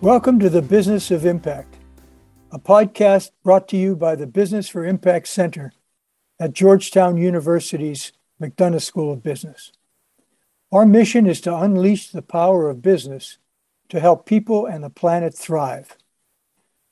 Welcome 0.00 0.38
to 0.38 0.48
the 0.48 0.62
Business 0.62 1.10
of 1.10 1.26
Impact, 1.26 1.74
a 2.52 2.58
podcast 2.60 3.32
brought 3.42 3.66
to 3.66 3.76
you 3.76 3.96
by 3.96 4.14
the 4.14 4.28
Business 4.28 4.68
for 4.68 4.84
Impact 4.86 5.26
Center 5.26 5.72
at 6.38 6.52
Georgetown 6.52 7.16
University's 7.16 8.12
McDonough 8.40 8.80
School 8.80 9.12
of 9.12 9.24
Business. 9.24 9.72
Our 10.70 10.86
mission 10.86 11.26
is 11.26 11.40
to 11.40 11.56
unleash 11.56 12.10
the 12.10 12.22
power 12.22 12.70
of 12.70 12.80
business 12.80 13.38
to 13.88 13.98
help 13.98 14.24
people 14.24 14.66
and 14.66 14.84
the 14.84 14.88
planet 14.88 15.34
thrive. 15.34 15.96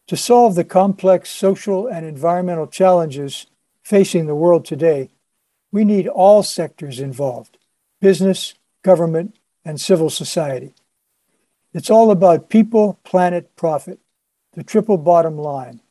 To 0.08 0.16
solve 0.16 0.56
the 0.56 0.64
complex 0.64 1.30
social 1.30 1.86
and 1.86 2.04
environmental 2.04 2.66
challenges 2.66 3.46
facing 3.84 4.26
the 4.26 4.34
world 4.34 4.64
today, 4.64 5.10
we 5.70 5.84
need 5.84 6.08
all 6.08 6.42
sectors 6.42 6.98
involved 6.98 7.56
business, 8.00 8.54
government, 8.82 9.36
and 9.64 9.80
civil 9.80 10.10
society. 10.10 10.74
It's 11.76 11.90
all 11.90 12.10
about 12.10 12.48
people, 12.48 12.98
planet, 13.04 13.54
profit, 13.54 13.98
the 14.54 14.64
triple 14.64 14.96
bottom 14.96 15.36
line. 15.36 15.82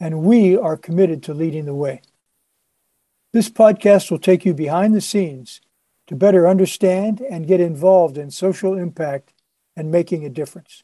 And 0.00 0.24
we 0.24 0.56
are 0.56 0.76
committed 0.76 1.22
to 1.22 1.32
leading 1.32 1.64
the 1.64 1.76
way. 1.76 2.02
This 3.32 3.48
podcast 3.48 4.10
will 4.10 4.18
take 4.18 4.44
you 4.44 4.52
behind 4.52 4.96
the 4.96 5.00
scenes 5.00 5.60
to 6.08 6.16
better 6.16 6.48
understand 6.48 7.20
and 7.20 7.46
get 7.46 7.60
involved 7.60 8.18
in 8.18 8.32
social 8.32 8.76
impact 8.76 9.32
and 9.76 9.92
making 9.92 10.24
a 10.24 10.28
difference. 10.28 10.82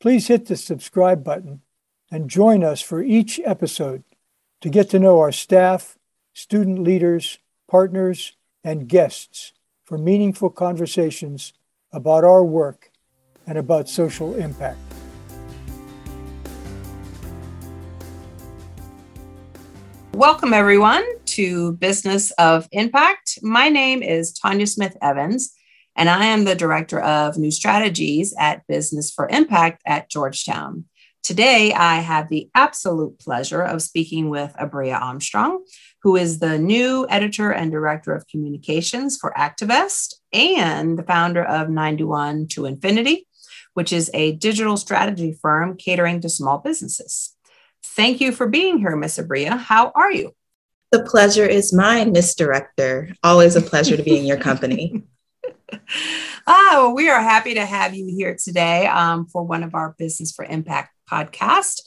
Please 0.00 0.26
hit 0.26 0.46
the 0.46 0.56
subscribe 0.56 1.22
button 1.22 1.60
and 2.10 2.28
join 2.28 2.64
us 2.64 2.80
for 2.80 3.04
each 3.04 3.40
episode 3.44 4.02
to 4.62 4.68
get 4.68 4.90
to 4.90 4.98
know 4.98 5.20
our 5.20 5.30
staff, 5.30 5.96
student 6.32 6.80
leaders, 6.80 7.38
partners, 7.70 8.36
and 8.64 8.88
guests 8.88 9.52
for 9.84 9.96
meaningful 9.96 10.50
conversations 10.50 11.52
about 11.92 12.24
our 12.24 12.42
work 12.42 12.90
and 13.46 13.58
about 13.58 13.88
social 13.88 14.34
impact. 14.34 14.78
Welcome, 20.12 20.52
everyone, 20.52 21.04
to 21.26 21.72
Business 21.72 22.30
of 22.32 22.68
Impact. 22.70 23.40
My 23.42 23.68
name 23.68 24.02
is 24.02 24.32
Tanya 24.32 24.66
Smith 24.66 24.96
Evans, 25.02 25.52
and 25.96 26.08
I 26.08 26.26
am 26.26 26.44
the 26.44 26.54
Director 26.54 27.00
of 27.00 27.36
New 27.36 27.50
Strategies 27.50 28.32
at 28.38 28.66
Business 28.68 29.10
for 29.10 29.28
Impact 29.28 29.82
at 29.84 30.08
Georgetown. 30.08 30.84
Today, 31.24 31.72
I 31.72 31.96
have 31.96 32.28
the 32.28 32.48
absolute 32.54 33.18
pleasure 33.18 33.62
of 33.62 33.82
speaking 33.82 34.28
with 34.28 34.54
Abrea 34.60 35.00
Armstrong, 35.00 35.64
who 36.02 36.16
is 36.16 36.38
the 36.38 36.58
new 36.58 37.06
editor 37.08 37.50
and 37.50 37.72
director 37.72 38.14
of 38.14 38.28
communications 38.28 39.16
for 39.16 39.32
Activest 39.36 40.14
and 40.32 40.98
the 40.98 41.02
founder 41.02 41.42
of 41.42 41.68
91-2-Infinity, 41.68 43.26
which 43.74 43.92
is 43.92 44.10
a 44.14 44.32
digital 44.32 44.76
strategy 44.76 45.36
firm 45.40 45.76
catering 45.76 46.20
to 46.22 46.28
small 46.28 46.58
businesses. 46.58 47.36
Thank 47.84 48.20
you 48.20 48.32
for 48.32 48.48
being 48.48 48.78
here, 48.78 48.96
Miss 48.96 49.18
Abrea. 49.18 49.58
How 49.58 49.92
are 49.94 50.10
you? 50.10 50.34
The 50.90 51.04
pleasure 51.04 51.46
is 51.46 51.72
mine, 51.72 52.12
Miss 52.12 52.34
Director. 52.34 53.10
Always 53.22 53.56
a 53.56 53.60
pleasure 53.60 53.96
to 53.96 54.02
be 54.02 54.18
in 54.18 54.24
your 54.24 54.38
company. 54.38 55.02
oh, 56.46 56.92
we 56.94 57.08
are 57.08 57.20
happy 57.20 57.54
to 57.54 57.64
have 57.64 57.94
you 57.94 58.06
here 58.06 58.36
today 58.42 58.86
um, 58.86 59.26
for 59.26 59.42
one 59.42 59.62
of 59.62 59.74
our 59.74 59.94
Business 59.98 60.32
for 60.32 60.44
Impact 60.44 60.92
podcast. 61.10 61.80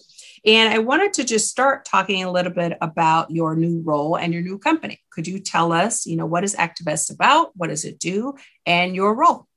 And 0.45 0.73
I 0.73 0.79
wanted 0.79 1.13
to 1.13 1.23
just 1.23 1.49
start 1.49 1.85
talking 1.85 2.23
a 2.23 2.31
little 2.31 2.51
bit 2.51 2.77
about 2.79 3.31
your 3.31 3.55
new 3.55 3.81
role 3.81 4.15
and 4.15 4.33
your 4.33 4.41
new 4.41 4.57
company. 4.57 4.99
Could 5.11 5.27
you 5.27 5.39
tell 5.39 5.71
us, 5.71 6.05
you 6.05 6.15
know, 6.15 6.25
what 6.25 6.43
is 6.43 6.55
Activest 6.55 7.13
about? 7.13 7.51
What 7.55 7.69
does 7.69 7.85
it 7.85 7.99
do? 7.99 8.35
And 8.65 8.95
your 8.95 9.15
role? 9.15 9.47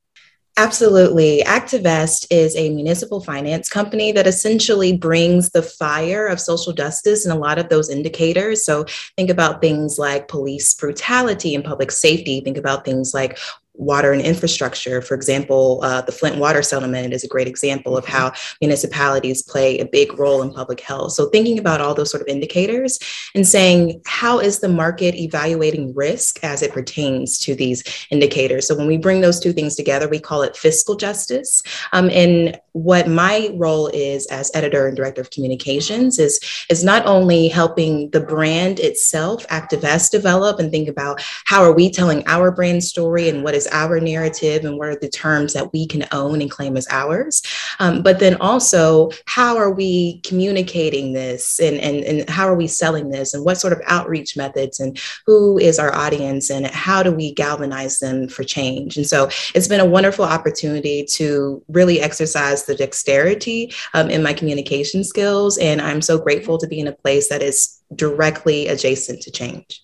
Absolutely. 0.61 1.42
Activest 1.47 2.27
is 2.30 2.55
a 2.55 2.69
municipal 2.69 3.22
finance 3.22 3.66
company 3.66 4.12
that 4.12 4.27
essentially 4.27 4.94
brings 4.94 5.48
the 5.52 5.62
fire 5.62 6.27
of 6.27 6.39
social 6.39 6.74
justice 6.74 7.24
and 7.24 7.35
a 7.35 7.39
lot 7.39 7.58
of 7.58 7.70
those 7.70 7.89
indicators. 7.89 8.62
So 8.62 8.85
think 9.17 9.30
about 9.30 9.62
things 9.62 9.98
like 9.98 10.29
police 10.29 10.74
brutality 10.74 11.55
and 11.55 11.64
public 11.64 11.90
safety. 11.90 12.42
Think 12.42 12.58
about 12.58 12.85
things 12.85 13.14
like 13.14 13.39
water 13.75 14.13
and 14.13 14.20
infrastructure. 14.20 15.01
For 15.01 15.14
example, 15.14 15.81
uh, 15.83 16.03
the 16.03 16.13
Flint 16.13 16.36
water 16.36 16.63
settlement 16.63 17.13
is 17.13 17.25
a 17.25 17.29
great 17.29 17.48
example 17.48 17.97
of 17.97 18.07
how 18.07 18.33
municipalities 18.61 19.42
play 19.42 19.79
a 19.79 19.86
big 19.86 20.19
role 20.19 20.42
in 20.42 20.53
public 20.53 20.81
health. 20.81 21.13
So, 21.13 21.29
thinking 21.31 21.58
about 21.58 21.80
all 21.80 21.95
those 21.95 22.11
sort 22.11 22.20
of 22.20 22.29
indicators 22.29 22.98
and 23.35 23.47
saying, 23.47 24.03
how 24.07 24.39
is 24.39 24.61
the 24.61 24.69
market 24.69 25.14
evaluating 25.14 25.95
risk 25.95 26.42
as 26.45 26.63
it 26.63 26.73
pertains 26.73 27.39
to 27.41 27.55
these 27.55 27.83
indicators? 28.11 28.67
So, 28.67 28.77
when 28.77 28.86
we 28.86 28.98
bring 28.98 29.20
those 29.20 29.41
two 29.41 29.53
things 29.53 29.77
together, 29.77 30.09
we 30.09 30.20
call 30.20 30.42
it 30.42 30.57
fiscal 30.57 30.97
justice. 30.97 31.63
Um, 31.92 32.11
and 32.11 32.61
what 32.73 33.09
my 33.09 33.51
role 33.55 33.89
is 33.89 34.27
as 34.27 34.51
editor 34.55 34.86
and 34.86 34.97
director 34.97 35.20
of 35.20 35.30
communications 35.30 36.19
is, 36.19 36.39
is 36.69 36.85
not 36.85 37.05
only 37.07 37.48
helping 37.48 38.11
the 38.11 38.20
brand 38.20 38.79
itself, 38.79 39.47
Activest, 39.48 40.11
develop 40.11 40.59
and 40.59 40.70
think 40.70 40.89
about 40.89 41.23
how 41.45 41.63
are 41.63 41.73
we 41.73 41.91
telling 41.91 42.23
our 42.27 42.51
brand 42.51 42.85
story 42.85 43.29
and 43.29 43.42
what 43.42 43.55
is 43.55 43.67
our 43.73 44.01
narrative 44.01 44.64
and 44.64 44.79
what 44.79 44.89
are 44.89 44.97
the 44.97 45.08
terms 45.08 45.53
that 45.53 45.73
we 45.73 45.86
can 45.86 46.07
own 46.13 46.41
and 46.41 46.51
claim 46.51 46.77
as 46.77 46.86
ours. 46.91 47.42
Um, 47.79 48.03
but 48.03 48.19
then 48.19 48.36
also, 48.41 49.11
how 49.27 49.57
are 49.57 49.70
we 49.70 50.20
communicating 50.20 51.13
this 51.13 51.58
and, 51.61 51.79
and, 51.79 52.05
and 52.05 52.30
how 52.30 52.47
are 52.47 52.55
we 52.55 52.67
selling 52.67 53.11
this 53.11 53.35
and 53.35 53.45
what 53.45 53.59
sort 53.59 53.73
of 53.73 53.80
outreach 53.86 54.36
methods 54.36 54.80
and 54.80 54.98
who 55.27 55.59
is 55.59 55.79
our 55.79 55.95
audience 55.95 56.51
and 56.51 56.67
how 56.67 57.03
do 57.03 57.13
we 57.13 57.33
galvanize 57.35 57.98
them 57.98 58.29
for 58.29 58.45
change? 58.45 58.97
And 58.97 59.07
so 59.07 59.29
it's 59.55 59.69
been 59.69 59.80
a 59.80 59.86
wonderful 59.86 60.25
opportunity 60.25 61.05
to 61.13 61.63
really 61.69 62.01
exercise 62.01 62.64
the 62.64 62.75
dexterity 62.75 63.73
um, 63.95 64.11
in 64.11 64.23
my 64.23 64.33
communication 64.33 65.05
skills. 65.05 65.59
And 65.59 65.80
I'm 65.80 66.03
so 66.03 66.19
grateful 66.19 66.59
to 66.59 66.67
be 66.67 66.80
in 66.80 66.89
a 66.89 66.92
place 66.92 67.29
that 67.29 67.42
is 67.42 67.80
directly 67.95 68.69
adjacent 68.69 69.23
to 69.23 69.30
change. 69.30 69.83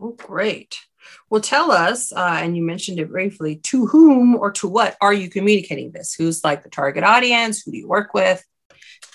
Oh, 0.00 0.12
great. 0.12 0.78
Well, 1.30 1.42
tell 1.42 1.70
us, 1.70 2.10
uh, 2.12 2.38
and 2.40 2.56
you 2.56 2.62
mentioned 2.62 2.98
it 2.98 3.10
briefly, 3.10 3.56
to 3.64 3.86
whom 3.86 4.34
or 4.34 4.50
to 4.52 4.68
what 4.68 4.96
are 5.00 5.12
you 5.12 5.28
communicating 5.28 5.90
this? 5.92 6.14
Who's 6.14 6.42
like 6.42 6.62
the 6.62 6.70
target 6.70 7.04
audience? 7.04 7.62
Who 7.62 7.72
do 7.72 7.76
you 7.76 7.88
work 7.88 8.14
with? 8.14 8.42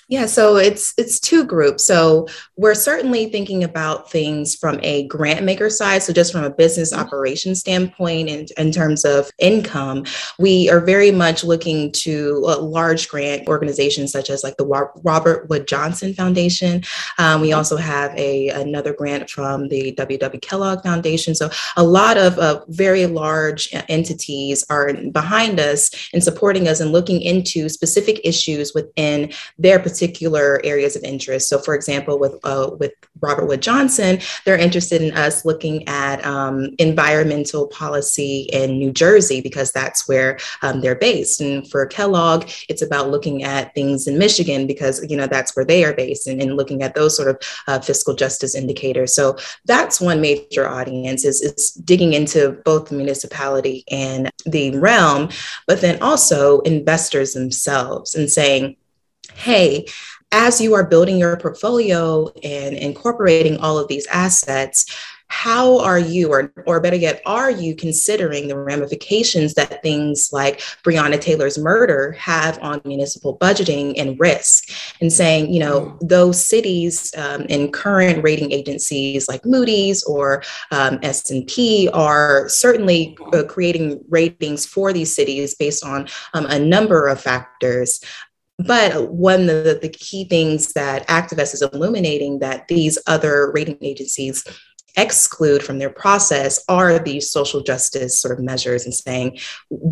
Yeah, 0.08 0.26
so 0.26 0.56
it's 0.56 0.92
it's 0.98 1.18
two 1.18 1.44
groups. 1.44 1.84
So 1.84 2.28
we're 2.56 2.74
certainly 2.74 3.26
thinking 3.26 3.64
about 3.64 4.10
things 4.10 4.54
from 4.54 4.78
a 4.82 5.06
grant 5.06 5.44
maker 5.44 5.70
side. 5.70 6.02
So 6.02 6.12
just 6.12 6.32
from 6.32 6.44
a 6.44 6.50
business 6.50 6.92
mm-hmm. 6.92 7.02
operation 7.02 7.54
standpoint, 7.54 8.28
and 8.28 8.50
in, 8.58 8.66
in 8.66 8.72
terms 8.72 9.04
of 9.04 9.30
income, 9.38 10.04
we 10.38 10.68
are 10.70 10.80
very 10.80 11.10
much 11.10 11.42
looking 11.42 11.90
to 11.92 12.38
large 12.40 13.08
grant 13.08 13.48
organizations 13.48 14.12
such 14.12 14.28
as 14.30 14.44
like 14.44 14.56
the 14.56 14.66
Robert 15.02 15.48
Wood 15.48 15.66
Johnson 15.66 16.12
Foundation. 16.12 16.82
Um, 17.18 17.40
we 17.40 17.48
mm-hmm. 17.48 17.58
also 17.58 17.76
have 17.76 18.14
a 18.16 18.48
another 18.50 18.92
grant 18.92 19.30
from 19.30 19.68
the 19.68 19.92
W.W. 19.92 20.40
Kellogg 20.40 20.82
Foundation. 20.82 21.34
So 21.34 21.48
a 21.76 21.82
lot 21.82 22.18
of 22.18 22.38
uh, 22.38 22.64
very 22.68 23.06
large 23.06 23.68
entities 23.88 24.64
are 24.68 24.92
behind 25.10 25.60
us 25.60 25.90
and 26.12 26.22
supporting 26.22 26.68
us 26.68 26.80
and 26.80 26.92
looking 26.92 27.22
into 27.22 27.68
specific 27.68 28.20
issues 28.24 28.74
within 28.74 29.32
their 29.58 29.78
particular 29.94 30.60
areas 30.64 30.96
of 30.96 31.04
interest. 31.04 31.48
So, 31.48 31.58
for 31.58 31.74
example, 31.74 32.18
with 32.18 32.34
uh, 32.42 32.70
with 32.80 32.92
Robert 33.20 33.46
Wood 33.46 33.62
Johnson, 33.62 34.18
they're 34.44 34.58
interested 34.58 35.00
in 35.00 35.16
us 35.16 35.44
looking 35.44 35.86
at 35.86 36.24
um, 36.26 36.74
environmental 36.78 37.68
policy 37.68 38.48
in 38.52 38.78
New 38.78 38.92
Jersey 38.92 39.40
because 39.40 39.70
that's 39.70 40.08
where 40.08 40.38
um, 40.62 40.80
they're 40.80 40.96
based. 40.96 41.40
And 41.40 41.70
for 41.70 41.86
Kellogg, 41.86 42.50
it's 42.68 42.82
about 42.82 43.10
looking 43.10 43.44
at 43.44 43.72
things 43.74 44.08
in 44.08 44.18
Michigan 44.18 44.66
because 44.66 45.04
you 45.08 45.16
know 45.16 45.28
that's 45.28 45.54
where 45.54 45.64
they 45.64 45.84
are 45.84 45.94
based, 45.94 46.26
and, 46.26 46.42
and 46.42 46.56
looking 46.56 46.82
at 46.82 46.94
those 46.94 47.16
sort 47.16 47.28
of 47.28 47.36
uh, 47.68 47.78
fiscal 47.78 48.14
justice 48.14 48.54
indicators. 48.54 49.14
So 49.14 49.36
that's 49.64 50.00
one 50.00 50.20
major 50.20 50.68
audience 50.68 51.24
is, 51.24 51.40
is 51.40 51.70
digging 51.72 52.14
into 52.14 52.60
both 52.64 52.88
the 52.88 52.96
municipality 52.96 53.84
and 53.90 54.30
the 54.44 54.76
realm, 54.78 55.28
but 55.68 55.80
then 55.80 56.02
also 56.02 56.60
investors 56.60 57.32
themselves 57.32 58.14
and 58.16 58.28
saying 58.28 58.76
hey, 59.34 59.86
as 60.32 60.60
you 60.60 60.74
are 60.74 60.84
building 60.84 61.18
your 61.18 61.36
portfolio 61.36 62.28
and 62.42 62.76
incorporating 62.76 63.56
all 63.58 63.78
of 63.78 63.88
these 63.88 64.06
assets, 64.08 64.86
how 65.28 65.78
are 65.80 65.98
you, 65.98 66.30
or, 66.30 66.52
or 66.66 66.80
better 66.80 66.96
yet, 66.96 67.20
are 67.26 67.50
you 67.50 67.74
considering 67.74 68.46
the 68.46 68.56
ramifications 68.56 69.54
that 69.54 69.82
things 69.82 70.30
like 70.32 70.60
Breonna 70.84 71.20
Taylor's 71.20 71.58
murder 71.58 72.12
have 72.12 72.58
on 72.62 72.80
municipal 72.84 73.36
budgeting 73.38 73.94
and 73.96 74.18
risk? 74.20 74.70
And 75.00 75.12
saying, 75.12 75.52
you 75.52 75.60
know, 75.60 75.80
mm. 75.80 76.08
those 76.08 76.44
cities 76.44 77.12
um, 77.16 77.46
and 77.48 77.72
current 77.72 78.22
rating 78.22 78.52
agencies 78.52 79.26
like 79.28 79.44
Moody's 79.44 80.04
or 80.04 80.42
um, 80.70 80.98
S&P 81.02 81.88
are 81.92 82.48
certainly 82.48 83.16
uh, 83.32 83.42
creating 83.44 84.04
ratings 84.08 84.66
for 84.66 84.92
these 84.92 85.14
cities 85.14 85.54
based 85.54 85.84
on 85.84 86.06
um, 86.34 86.46
a 86.46 86.58
number 86.58 87.08
of 87.08 87.20
factors. 87.20 88.00
But 88.58 89.10
one 89.10 89.42
of 89.42 89.64
the, 89.64 89.78
the 89.82 89.88
key 89.88 90.24
things 90.24 90.72
that 90.74 91.06
activists 91.08 91.54
is 91.54 91.62
illuminating 91.62 92.38
that 92.38 92.68
these 92.68 92.98
other 93.06 93.50
rating 93.52 93.78
agencies 93.80 94.44
exclude 94.96 95.62
from 95.62 95.78
their 95.78 95.90
process 95.90 96.62
are 96.68 96.98
these 96.98 97.30
social 97.30 97.62
justice 97.62 98.18
sort 98.18 98.38
of 98.38 98.44
measures 98.44 98.84
and 98.84 98.94
saying, 98.94 99.38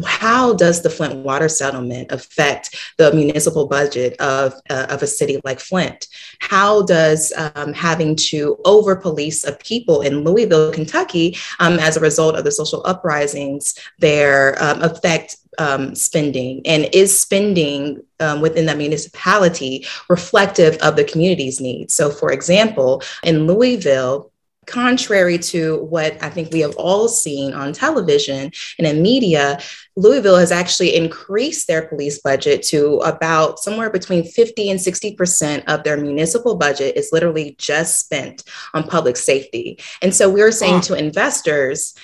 how 0.06 0.54
does 0.54 0.82
the 0.82 0.90
Flint 0.90 1.16
water 1.16 1.48
settlement 1.48 2.12
affect 2.12 2.76
the 2.98 3.12
municipal 3.12 3.66
budget 3.66 4.14
of, 4.20 4.54
uh, 4.70 4.86
of 4.90 5.02
a 5.02 5.06
city 5.06 5.40
like 5.44 5.58
Flint? 5.58 6.06
How 6.38 6.82
does 6.82 7.32
um, 7.36 7.72
having 7.72 8.14
to 8.16 8.58
over 8.64 8.94
police 8.94 9.44
a 9.44 9.52
people 9.52 10.02
in 10.02 10.24
Louisville, 10.24 10.72
Kentucky, 10.72 11.36
um, 11.58 11.78
as 11.78 11.96
a 11.96 12.00
result 12.00 12.36
of 12.36 12.44
the 12.44 12.52
social 12.52 12.82
uprisings 12.86 13.74
there 13.98 14.56
um, 14.62 14.82
affect 14.82 15.36
um, 15.58 15.94
spending 15.94 16.62
and 16.64 16.88
is 16.92 17.18
spending 17.18 18.02
um, 18.20 18.40
within 18.40 18.66
that 18.66 18.78
municipality 18.78 19.86
reflective 20.08 20.76
of 20.76 20.96
the 20.96 21.04
community's 21.04 21.60
needs 21.60 21.94
so 21.94 22.10
for 22.10 22.32
example 22.32 23.02
in 23.22 23.46
louisville 23.46 24.32
contrary 24.66 25.38
to 25.38 25.82
what 25.84 26.22
I 26.22 26.30
think 26.30 26.52
we 26.52 26.60
have 26.60 26.76
all 26.76 27.08
seen 27.08 27.52
on 27.52 27.72
television 27.72 28.52
and 28.78 28.86
in 28.86 29.02
media, 29.02 29.58
Louisville 29.96 30.38
has 30.38 30.52
actually 30.52 30.94
increased 30.94 31.66
their 31.66 31.86
police 31.88 32.20
budget 32.20 32.62
to 32.64 32.98
about 32.98 33.58
somewhere 33.58 33.90
between 33.90 34.24
50 34.24 34.70
and 34.70 34.80
60% 34.80 35.64
of 35.66 35.82
their 35.82 35.96
municipal 35.96 36.54
budget 36.54 36.96
is 36.96 37.10
literally 37.12 37.56
just 37.58 37.98
spent 38.00 38.44
on 38.72 38.84
public 38.84 39.16
safety. 39.16 39.78
And 40.00 40.14
so 40.14 40.30
we're 40.30 40.52
saying 40.52 40.82
to 40.82 40.94
investors, 40.94 41.94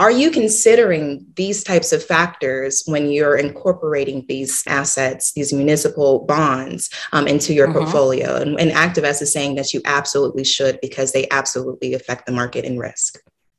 are 0.00 0.10
you 0.10 0.30
considering 0.30 1.26
these 1.36 1.62
types 1.62 1.92
of 1.92 2.02
factors 2.02 2.82
when 2.86 3.10
you're 3.10 3.36
incorporating 3.36 4.24
these 4.26 4.64
assets, 4.66 5.32
these 5.34 5.52
municipal 5.52 6.20
bonds 6.20 6.88
um, 7.12 7.28
into 7.28 7.52
your 7.52 7.68
mm-hmm. 7.68 7.80
portfolio? 7.80 8.36
And, 8.36 8.58
and 8.58 8.70
Activest 8.70 9.20
is 9.20 9.30
saying 9.30 9.56
that 9.56 9.74
you 9.74 9.82
absolutely 9.84 10.42
should 10.42 10.80
because 10.80 11.12
they 11.12 11.28
absolutely 11.30 11.92
affect 11.92 12.24
the 12.24 12.32
market 12.32 12.64
and 12.64 12.80
risk. 12.80 13.18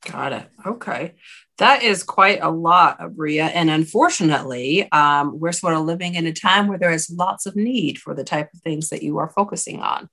Got 0.09 0.33
it. 0.33 0.49
Okay. 0.65 1.13
That 1.59 1.83
is 1.83 2.01
quite 2.01 2.39
a 2.41 2.49
lot, 2.49 2.99
Abrea. 2.99 3.51
And 3.53 3.69
unfortunately, 3.69 4.91
um, 4.91 5.39
we're 5.39 5.51
sort 5.51 5.75
of 5.75 5.81
living 5.85 6.15
in 6.15 6.25
a 6.25 6.33
time 6.33 6.67
where 6.67 6.79
there 6.79 6.89
is 6.89 7.11
lots 7.11 7.45
of 7.45 7.55
need 7.55 7.99
for 7.99 8.15
the 8.15 8.23
type 8.23 8.49
of 8.51 8.61
things 8.61 8.89
that 8.89 9.03
you 9.03 9.19
are 9.19 9.29
focusing 9.29 9.79
on. 9.79 10.09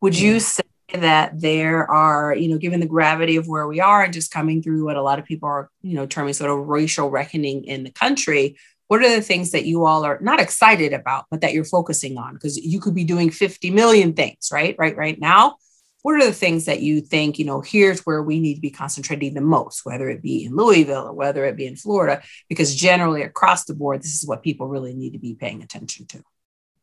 Would 0.00 0.18
you 0.18 0.40
say 0.40 0.62
that 0.92 1.38
there 1.40 1.90
are, 1.90 2.34
you 2.34 2.48
know, 2.48 2.58
given 2.58 2.80
the 2.80 2.86
gravity 2.86 3.36
of 3.36 3.46
where 3.46 3.66
we 3.66 3.80
are 3.80 4.04
and 4.04 4.12
just 4.12 4.30
coming 4.30 4.62
through 4.62 4.84
what 4.84 4.96
a 4.96 5.02
lot 5.02 5.18
of 5.18 5.24
people 5.24 5.48
are, 5.48 5.70
you 5.82 5.94
know, 5.94 6.06
terming 6.06 6.32
sort 6.32 6.50
of 6.50 6.66
racial 6.66 7.10
reckoning 7.10 7.64
in 7.64 7.84
the 7.84 7.90
country, 7.90 8.56
what 8.86 9.02
are 9.02 9.14
the 9.14 9.22
things 9.22 9.50
that 9.50 9.66
you 9.66 9.84
all 9.84 10.04
are 10.04 10.18
not 10.20 10.40
excited 10.40 10.94
about, 10.94 11.26
but 11.30 11.42
that 11.42 11.52
you're 11.52 11.64
focusing 11.64 12.16
on? 12.16 12.34
Because 12.34 12.56
you 12.56 12.80
could 12.80 12.94
be 12.94 13.04
doing 13.04 13.30
50 13.30 13.70
million 13.70 14.14
things, 14.14 14.48
right? 14.50 14.74
Right, 14.78 14.96
right 14.96 15.20
now. 15.20 15.56
What 16.02 16.14
are 16.14 16.24
the 16.24 16.32
things 16.32 16.66
that 16.66 16.80
you 16.80 17.00
think, 17.00 17.38
you 17.38 17.44
know, 17.44 17.60
here's 17.60 18.00
where 18.06 18.22
we 18.22 18.40
need 18.40 18.54
to 18.54 18.60
be 18.60 18.70
concentrating 18.70 19.34
the 19.34 19.40
most, 19.40 19.84
whether 19.84 20.08
it 20.08 20.22
be 20.22 20.44
in 20.44 20.56
Louisville 20.56 21.08
or 21.08 21.12
whether 21.12 21.44
it 21.44 21.56
be 21.56 21.66
in 21.66 21.76
Florida? 21.76 22.22
Because 22.48 22.74
generally 22.74 23.22
across 23.22 23.64
the 23.64 23.74
board, 23.74 24.00
this 24.00 24.14
is 24.14 24.26
what 24.26 24.42
people 24.42 24.68
really 24.68 24.94
need 24.94 25.12
to 25.14 25.18
be 25.18 25.34
paying 25.34 25.62
attention 25.62 26.06
to. 26.06 26.22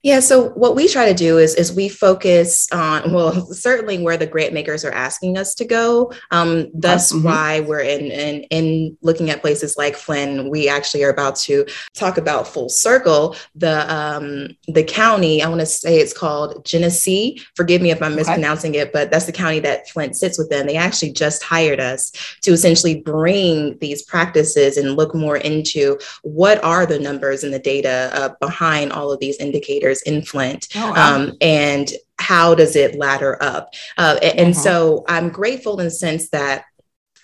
Yeah, 0.05 0.19
so 0.19 0.49
what 0.49 0.75
we 0.75 0.87
try 0.87 1.07
to 1.07 1.15
do 1.15 1.39
is, 1.39 1.55
is 1.55 1.73
we 1.73 1.89
focus 1.89 2.71
on, 2.71 3.11
well, 3.11 3.33
certainly 3.51 3.97
where 3.97 4.17
the 4.17 4.27
grant 4.27 4.53
makers 4.53 4.85
are 4.85 4.91
asking 4.91 5.35
us 5.35 5.55
to 5.55 5.65
go. 5.65 6.13
Um, 6.29 6.69
that's 6.75 7.11
mm-hmm. 7.11 7.25
why 7.25 7.59
we're 7.61 7.79
in, 7.79 8.11
in, 8.11 8.43
in 8.51 8.97
looking 9.01 9.31
at 9.31 9.41
places 9.41 9.77
like 9.77 9.95
Flint. 9.95 10.51
We 10.51 10.69
actually 10.69 11.03
are 11.05 11.09
about 11.09 11.37
to 11.37 11.65
talk 11.95 12.19
about 12.19 12.47
full 12.47 12.69
circle. 12.69 13.35
The, 13.55 13.91
um, 13.91 14.49
the 14.67 14.83
county, 14.83 15.41
I 15.41 15.49
want 15.49 15.61
to 15.61 15.65
say 15.65 15.97
it's 15.97 16.13
called 16.13 16.63
Genesee. 16.65 17.41
Forgive 17.55 17.81
me 17.81 17.89
if 17.89 17.99
I'm 18.03 18.15
mispronouncing 18.15 18.75
it, 18.75 18.93
but 18.93 19.09
that's 19.09 19.25
the 19.25 19.31
county 19.31 19.59
that 19.61 19.89
Flint 19.89 20.15
sits 20.15 20.37
within. 20.37 20.67
They 20.67 20.75
actually 20.75 21.13
just 21.13 21.41
hired 21.41 21.79
us 21.79 22.11
to 22.43 22.51
essentially 22.51 23.01
bring 23.01 23.75
these 23.79 24.03
practices 24.03 24.77
and 24.77 24.97
look 24.97 25.15
more 25.15 25.37
into 25.37 25.97
what 26.21 26.63
are 26.63 26.85
the 26.85 26.99
numbers 26.99 27.43
and 27.43 27.51
the 27.51 27.57
data 27.57 28.11
uh, 28.13 28.29
behind 28.39 28.91
all 28.91 29.11
of 29.11 29.19
these 29.19 29.37
indicators 29.37 29.94
years 29.95 30.01
in 30.03 30.25
Flint. 30.25 30.67
Oh, 30.75 30.91
wow. 30.91 31.15
um, 31.15 31.33
and 31.41 31.91
how 32.19 32.55
does 32.55 32.75
it 32.75 32.95
ladder 32.95 33.41
up? 33.41 33.73
Uh, 33.97 34.17
and 34.21 34.53
mm-hmm. 34.53 34.59
so 34.59 35.03
I'm 35.07 35.29
grateful 35.29 35.79
in 35.79 35.85
the 35.85 35.91
sense 35.91 36.29
that 36.29 36.65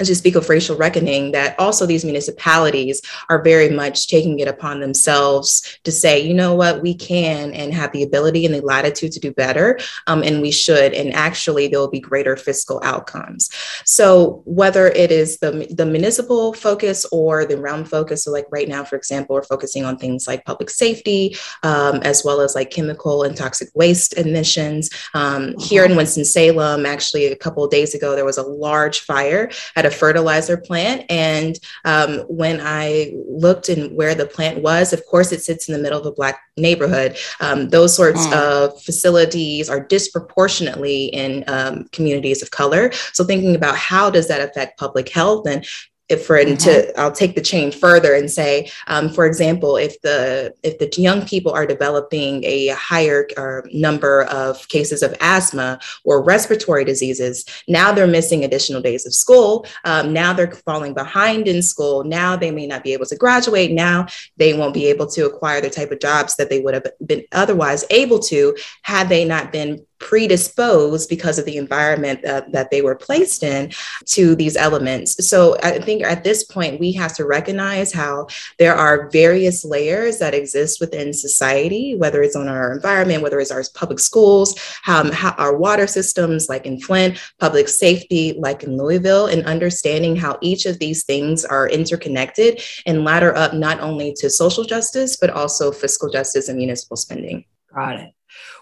as 0.01 0.09
you 0.09 0.15
speak 0.15 0.35
of 0.35 0.49
racial 0.49 0.75
reckoning, 0.75 1.31
that 1.31 1.57
also 1.59 1.85
these 1.85 2.03
municipalities 2.03 3.01
are 3.29 3.41
very 3.43 3.69
much 3.69 4.07
taking 4.07 4.39
it 4.39 4.47
upon 4.47 4.79
themselves 4.79 5.79
to 5.83 5.91
say, 5.91 6.19
you 6.19 6.33
know 6.33 6.55
what, 6.55 6.81
we 6.81 6.93
can 6.95 7.53
and 7.53 7.71
have 7.73 7.91
the 7.91 8.01
ability 8.01 8.45
and 8.45 8.55
the 8.55 8.61
latitude 8.61 9.11
to 9.11 9.19
do 9.19 9.31
better, 9.31 9.79
um, 10.07 10.23
and 10.23 10.41
we 10.41 10.51
should. 10.51 10.93
And 10.93 11.13
actually, 11.13 11.67
there 11.67 11.79
will 11.79 11.89
be 11.89 11.99
greater 11.99 12.35
fiscal 12.35 12.81
outcomes. 12.83 13.49
So 13.85 14.41
whether 14.45 14.87
it 14.87 15.11
is 15.11 15.37
the 15.37 15.51
the 15.69 15.85
municipal 15.85 16.53
focus 16.53 17.05
or 17.11 17.45
the 17.45 17.57
realm 17.57 17.85
focus, 17.85 18.23
so 18.23 18.31
like 18.31 18.47
right 18.49 18.67
now, 18.67 18.83
for 18.83 18.95
example, 18.95 19.35
we're 19.35 19.43
focusing 19.43 19.85
on 19.85 19.97
things 19.97 20.27
like 20.27 20.45
public 20.45 20.69
safety, 20.71 21.35
um, 21.61 21.97
as 21.97 22.23
well 22.25 22.41
as 22.41 22.55
like 22.55 22.71
chemical 22.71 23.23
and 23.23 23.37
toxic 23.37 23.69
waste 23.75 24.17
emissions. 24.17 24.89
Um, 25.13 25.55
here 25.59 25.85
in 25.85 25.95
Winston 25.95 26.25
Salem, 26.25 26.87
actually, 26.87 27.27
a 27.27 27.35
couple 27.35 27.63
of 27.63 27.69
days 27.69 27.93
ago, 27.93 28.15
there 28.15 28.25
was 28.25 28.39
a 28.39 28.43
large 28.43 29.01
fire 29.01 29.51
at 29.75 29.85
a 29.85 29.90
fertilizer 29.91 30.57
plant. 30.57 31.05
And 31.09 31.57
um, 31.85 32.19
when 32.27 32.59
I 32.61 33.13
looked 33.27 33.69
and 33.69 33.95
where 33.95 34.15
the 34.15 34.25
plant 34.25 34.61
was, 34.61 34.93
of 34.93 35.05
course, 35.05 35.31
it 35.31 35.41
sits 35.41 35.67
in 35.67 35.73
the 35.73 35.81
middle 35.81 35.99
of 35.99 36.05
a 36.05 36.11
Black 36.11 36.39
neighborhood. 36.57 37.17
Um, 37.39 37.69
those 37.69 37.95
sorts 37.95 38.25
mm. 38.25 38.33
of 38.33 38.81
facilities 38.81 39.69
are 39.69 39.79
disproportionately 39.79 41.05
in 41.05 41.43
um, 41.47 41.87
communities 41.91 42.41
of 42.41 42.51
color. 42.51 42.91
So 43.13 43.23
thinking 43.23 43.55
about 43.55 43.75
how 43.75 44.09
does 44.09 44.27
that 44.27 44.41
affect 44.41 44.79
public 44.79 45.09
health 45.09 45.47
and 45.47 45.65
if 46.11 46.25
for 46.25 46.37
mm-hmm. 46.37 46.55
to 46.57 46.99
I'll 46.99 47.11
take 47.11 47.35
the 47.35 47.41
chain 47.41 47.71
further 47.71 48.13
and 48.13 48.29
say, 48.29 48.69
um, 48.87 49.09
for 49.09 49.25
example, 49.25 49.77
if 49.77 49.99
the 50.01 50.53
if 50.61 50.77
the 50.77 50.89
young 51.01 51.25
people 51.25 51.51
are 51.53 51.65
developing 51.65 52.43
a 52.43 52.67
higher 52.69 53.27
uh, 53.37 53.61
number 53.73 54.23
of 54.23 54.67
cases 54.67 55.01
of 55.01 55.15
asthma 55.21 55.79
or 56.03 56.21
respiratory 56.21 56.83
diseases, 56.83 57.45
now 57.67 57.91
they're 57.91 58.07
missing 58.07 58.43
additional 58.43 58.81
days 58.81 59.05
of 59.05 59.13
school. 59.13 59.65
Um, 59.85 60.11
now 60.11 60.33
they're 60.33 60.51
falling 60.51 60.93
behind 60.93 61.47
in 61.47 61.61
school. 61.61 62.03
Now 62.03 62.35
they 62.35 62.51
may 62.51 62.67
not 62.67 62.83
be 62.83 62.93
able 62.93 63.05
to 63.05 63.15
graduate. 63.15 63.71
Now 63.71 64.07
they 64.37 64.53
won't 64.53 64.73
be 64.73 64.87
able 64.87 65.07
to 65.07 65.25
acquire 65.25 65.61
the 65.61 65.69
type 65.69 65.91
of 65.91 65.99
jobs 65.99 66.35
that 66.35 66.49
they 66.49 66.59
would 66.59 66.73
have 66.73 66.87
been 67.05 67.23
otherwise 67.31 67.85
able 67.89 68.19
to 68.19 68.55
had 68.81 69.07
they 69.07 69.23
not 69.23 69.51
been 69.51 69.85
predisposed 70.01 71.07
because 71.07 71.37
of 71.37 71.45
the 71.45 71.57
environment 71.57 72.25
uh, 72.25 72.41
that 72.49 72.71
they 72.71 72.81
were 72.81 72.95
placed 72.95 73.43
in 73.43 73.71
to 74.05 74.35
these 74.35 74.57
elements. 74.57 75.25
So 75.25 75.55
I 75.61 75.79
think 75.79 76.03
at 76.03 76.23
this 76.23 76.43
point, 76.43 76.79
we 76.79 76.91
have 76.93 77.15
to 77.15 77.25
recognize 77.25 77.93
how 77.93 78.27
there 78.57 78.75
are 78.75 79.09
various 79.11 79.63
layers 79.63 80.17
that 80.17 80.33
exist 80.33 80.81
within 80.81 81.13
society, 81.13 81.95
whether 81.95 82.23
it's 82.23 82.35
on 82.35 82.47
our 82.47 82.73
environment, 82.73 83.21
whether 83.21 83.39
it's 83.39 83.51
our 83.51 83.63
public 83.75 83.99
schools, 83.99 84.59
um, 84.87 85.11
how 85.11 85.35
our 85.37 85.55
water 85.55 85.85
systems, 85.85 86.49
like 86.49 86.65
in 86.65 86.81
Flint, 86.81 87.19
public 87.39 87.69
safety, 87.69 88.33
like 88.39 88.63
in 88.63 88.77
Louisville, 88.77 89.27
and 89.27 89.45
understanding 89.45 90.15
how 90.15 90.39
each 90.41 90.65
of 90.65 90.79
these 90.79 91.03
things 91.03 91.45
are 91.45 91.69
interconnected 91.69 92.61
and 92.87 93.05
ladder 93.05 93.35
up 93.35 93.53
not 93.53 93.79
only 93.79 94.13
to 94.13 94.29
social 94.31 94.63
justice, 94.63 95.15
but 95.15 95.29
also 95.29 95.71
fiscal 95.71 96.09
justice 96.09 96.49
and 96.49 96.57
municipal 96.57 96.97
spending. 96.97 97.45
Got 97.73 97.99
it. 97.99 98.13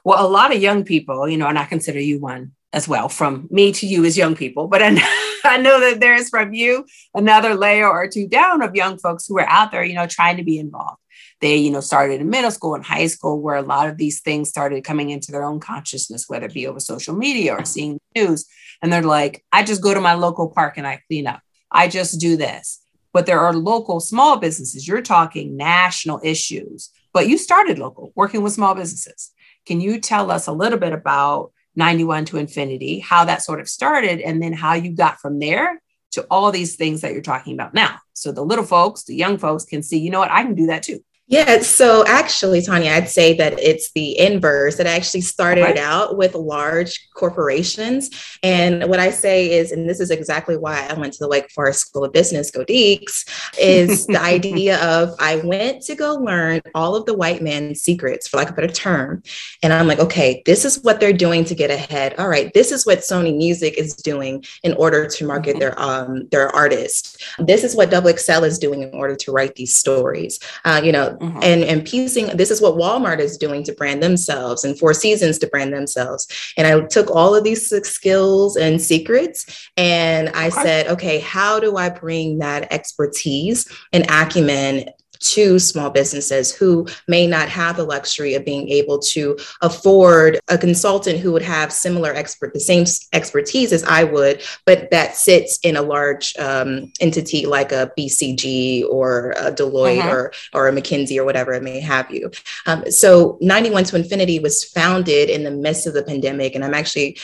Well, 0.03 0.25
a 0.25 0.27
lot 0.27 0.53
of 0.53 0.61
young 0.61 0.83
people, 0.83 1.27
you 1.27 1.37
know, 1.37 1.47
and 1.47 1.59
I 1.59 1.65
consider 1.65 1.99
you 1.99 2.19
one 2.19 2.53
as 2.71 2.87
well, 2.87 3.09
from 3.09 3.47
me 3.49 3.71
to 3.73 3.87
you 3.87 4.05
as 4.05 4.17
young 4.17 4.35
people, 4.35 4.67
but 4.67 4.81
I, 4.81 4.89
I 5.43 5.57
know 5.57 5.79
that 5.79 5.99
there's 5.99 6.29
from 6.29 6.53
you 6.53 6.85
another 7.13 7.55
layer 7.55 7.89
or 7.89 8.07
two 8.07 8.27
down 8.27 8.61
of 8.61 8.75
young 8.75 8.97
folks 8.97 9.27
who 9.27 9.37
are 9.39 9.49
out 9.49 9.71
there, 9.71 9.83
you 9.83 9.95
know, 9.95 10.07
trying 10.07 10.37
to 10.37 10.43
be 10.43 10.59
involved. 10.59 10.99
They, 11.41 11.55
you 11.55 11.71
know, 11.71 11.79
started 11.79 12.19
in 12.21 12.29
middle 12.29 12.51
school 12.51 12.75
and 12.75 12.83
high 12.83 13.07
school 13.07 13.41
where 13.41 13.55
a 13.55 13.61
lot 13.61 13.87
of 13.87 13.97
these 13.97 14.21
things 14.21 14.49
started 14.49 14.83
coming 14.83 15.09
into 15.09 15.31
their 15.31 15.43
own 15.43 15.59
consciousness, 15.59 16.25
whether 16.27 16.47
it 16.47 16.53
be 16.53 16.67
over 16.67 16.79
social 16.79 17.15
media 17.15 17.53
or 17.53 17.63
seeing 17.65 17.99
news. 18.15 18.45
And 18.81 18.91
they're 18.91 19.01
like, 19.01 19.43
I 19.51 19.63
just 19.63 19.81
go 19.81 19.93
to 19.93 20.01
my 20.01 20.13
local 20.13 20.49
park 20.49 20.77
and 20.77 20.85
I 20.85 21.01
clean 21.07 21.27
up. 21.27 21.41
I 21.71 21.87
just 21.87 22.19
do 22.19 22.35
this. 22.35 22.81
But 23.13 23.25
there 23.25 23.39
are 23.39 23.53
local 23.53 23.99
small 23.99 24.37
businesses. 24.37 24.87
You're 24.87 25.01
talking 25.01 25.57
national 25.57 26.19
issues, 26.23 26.89
but 27.13 27.27
you 27.27 27.37
started 27.37 27.79
local, 27.79 28.11
working 28.15 28.43
with 28.43 28.53
small 28.53 28.75
businesses. 28.75 29.31
Can 29.65 29.81
you 29.81 29.99
tell 29.99 30.31
us 30.31 30.47
a 30.47 30.51
little 30.51 30.79
bit 30.79 30.93
about 30.93 31.51
91-2-Infinity, 31.77 32.99
how 32.99 33.25
that 33.25 33.41
sort 33.41 33.59
of 33.59 33.69
started, 33.69 34.19
and 34.19 34.41
then 34.41 34.53
how 34.53 34.73
you 34.73 34.91
got 34.91 35.19
from 35.19 35.39
there 35.39 35.81
to 36.11 36.25
all 36.31 36.51
these 36.51 36.75
things 36.75 37.01
that 37.01 37.13
you're 37.13 37.21
talking 37.21 37.53
about 37.53 37.73
now? 37.73 37.99
So 38.13 38.31
the 38.31 38.43
little 38.43 38.65
folks, 38.65 39.03
the 39.03 39.15
young 39.15 39.37
folks 39.37 39.65
can 39.65 39.83
see, 39.83 39.99
you 39.99 40.09
know 40.09 40.19
what, 40.19 40.31
I 40.31 40.43
can 40.43 40.55
do 40.55 40.67
that 40.67 40.83
too. 40.83 41.03
Yeah, 41.29 41.61
so 41.61 42.03
actually, 42.07 42.63
Tanya, 42.63 42.89
I'd 42.89 43.07
say 43.07 43.35
that 43.35 43.59
it's 43.59 43.91
the 43.91 44.17
inverse. 44.17 44.79
It 44.79 44.87
actually 44.87 45.21
started 45.21 45.63
okay. 45.63 45.79
out 45.79 46.17
with 46.17 46.33
large 46.33 47.07
corporations. 47.13 48.09
And 48.41 48.89
what 48.89 48.99
I 48.99 49.11
say 49.11 49.51
is, 49.51 49.71
and 49.71 49.87
this 49.87 49.99
is 49.99 50.09
exactly 50.09 50.57
why 50.57 50.87
I 50.87 50.93
went 50.93 51.13
to 51.13 51.19
the 51.19 51.27
Wake 51.27 51.51
Forest 51.51 51.81
School 51.81 52.03
of 52.03 52.13
Business, 52.13 52.49
go 52.49 52.65
Deacs, 52.65 53.29
is 53.61 54.07
the 54.07 54.19
idea 54.19 54.83
of 54.83 55.13
I 55.19 55.35
went 55.35 55.83
to 55.83 55.93
go 55.93 56.15
learn 56.15 56.61
all 56.73 56.95
of 56.95 57.05
the 57.05 57.13
white 57.13 57.43
man's 57.43 57.83
secrets, 57.83 58.27
for 58.27 58.37
lack 58.37 58.47
of 58.47 58.53
a 58.53 58.61
better 58.61 58.73
term. 58.73 59.21
And 59.61 59.71
I'm 59.71 59.85
like, 59.85 59.99
okay, 59.99 60.41
this 60.47 60.65
is 60.65 60.81
what 60.81 60.99
they're 60.99 61.13
doing 61.13 61.45
to 61.45 61.53
get 61.53 61.69
ahead. 61.69 62.15
All 62.17 62.27
right, 62.27 62.51
this 62.55 62.71
is 62.71 62.87
what 62.87 62.99
Sony 62.99 63.37
Music 63.37 63.77
is 63.77 63.93
doing 63.93 64.43
in 64.63 64.73
order 64.73 65.05
to 65.05 65.27
market 65.27 65.51
mm-hmm. 65.51 65.59
their 65.59 65.79
um 65.79 66.27
their 66.31 66.49
artists. 66.55 67.17
This 67.37 67.63
is 67.63 67.75
what 67.75 67.91
Double 67.91 68.17
XL 68.17 68.45
is 68.45 68.57
doing 68.57 68.81
in 68.81 68.95
order 68.95 69.15
to 69.15 69.31
write 69.31 69.53
these 69.53 69.75
stories. 69.75 70.39
Uh, 70.65 70.81
you 70.83 70.91
know, 70.91 71.18
mm-hmm. 71.19 71.39
and 71.41 71.63
and 71.63 71.85
piecing 71.85 72.27
this 72.37 72.51
is 72.51 72.61
what 72.61 72.75
Walmart 72.75 73.19
is 73.19 73.37
doing 73.37 73.63
to 73.63 73.73
brand 73.73 74.01
themselves 74.01 74.63
and 74.63 74.77
Four 74.77 74.93
Seasons 74.93 75.37
to 75.39 75.47
brand 75.47 75.73
themselves. 75.73 76.27
And 76.57 76.67
I 76.67 76.85
took 76.87 77.09
all 77.11 77.35
of 77.35 77.43
these 77.43 77.69
skills 77.87 78.55
and 78.55 78.81
secrets 78.81 79.69
and 79.77 80.29
I 80.29 80.49
said, 80.49 80.87
okay, 80.87 81.19
how 81.19 81.59
do 81.59 81.77
I 81.77 81.89
bring 81.89 82.39
that 82.39 82.71
expertise 82.71 83.71
and 83.93 84.05
acumen 84.09 84.89
to 85.19 85.59
small 85.59 85.89
businesses 85.89 86.53
who 86.53 86.87
may 87.07 87.27
not 87.27 87.49
have 87.49 87.77
the 87.77 87.83
luxury 87.83 88.33
of 88.35 88.45
being 88.45 88.69
able 88.69 88.99
to 88.99 89.37
afford 89.61 90.39
a 90.47 90.57
consultant 90.57 91.19
who 91.19 91.31
would 91.31 91.41
have 91.41 91.71
similar 91.71 92.13
expert 92.13 92.53
the 92.53 92.59
same 92.59 92.85
expertise 93.13 93.73
as 93.73 93.83
I 93.83 94.03
would, 94.03 94.41
but 94.65 94.89
that 94.91 95.15
sits 95.15 95.59
in 95.63 95.75
a 95.75 95.81
large 95.81 96.35
um, 96.37 96.91
entity 96.99 97.45
like 97.45 97.71
a 97.71 97.91
BCG 97.97 98.85
or 98.89 99.31
a 99.37 99.51
Deloitte 99.51 99.99
uh-huh. 99.99 100.09
or 100.09 100.33
or 100.53 100.67
a 100.67 100.71
McKinsey 100.71 101.17
or 101.17 101.25
whatever 101.25 101.53
it 101.53 101.63
may 101.63 101.79
have 101.79 102.09
you. 102.11 102.31
Um, 102.65 102.89
so 102.91 103.37
91-2-Infinity 103.41 104.39
was 104.39 104.63
founded 104.63 105.29
in 105.29 105.43
the 105.43 105.51
midst 105.51 105.87
of 105.87 105.93
the 105.93 106.03
pandemic, 106.03 106.55
and 106.55 106.63
I'm 106.63 106.73
actually 106.73 107.17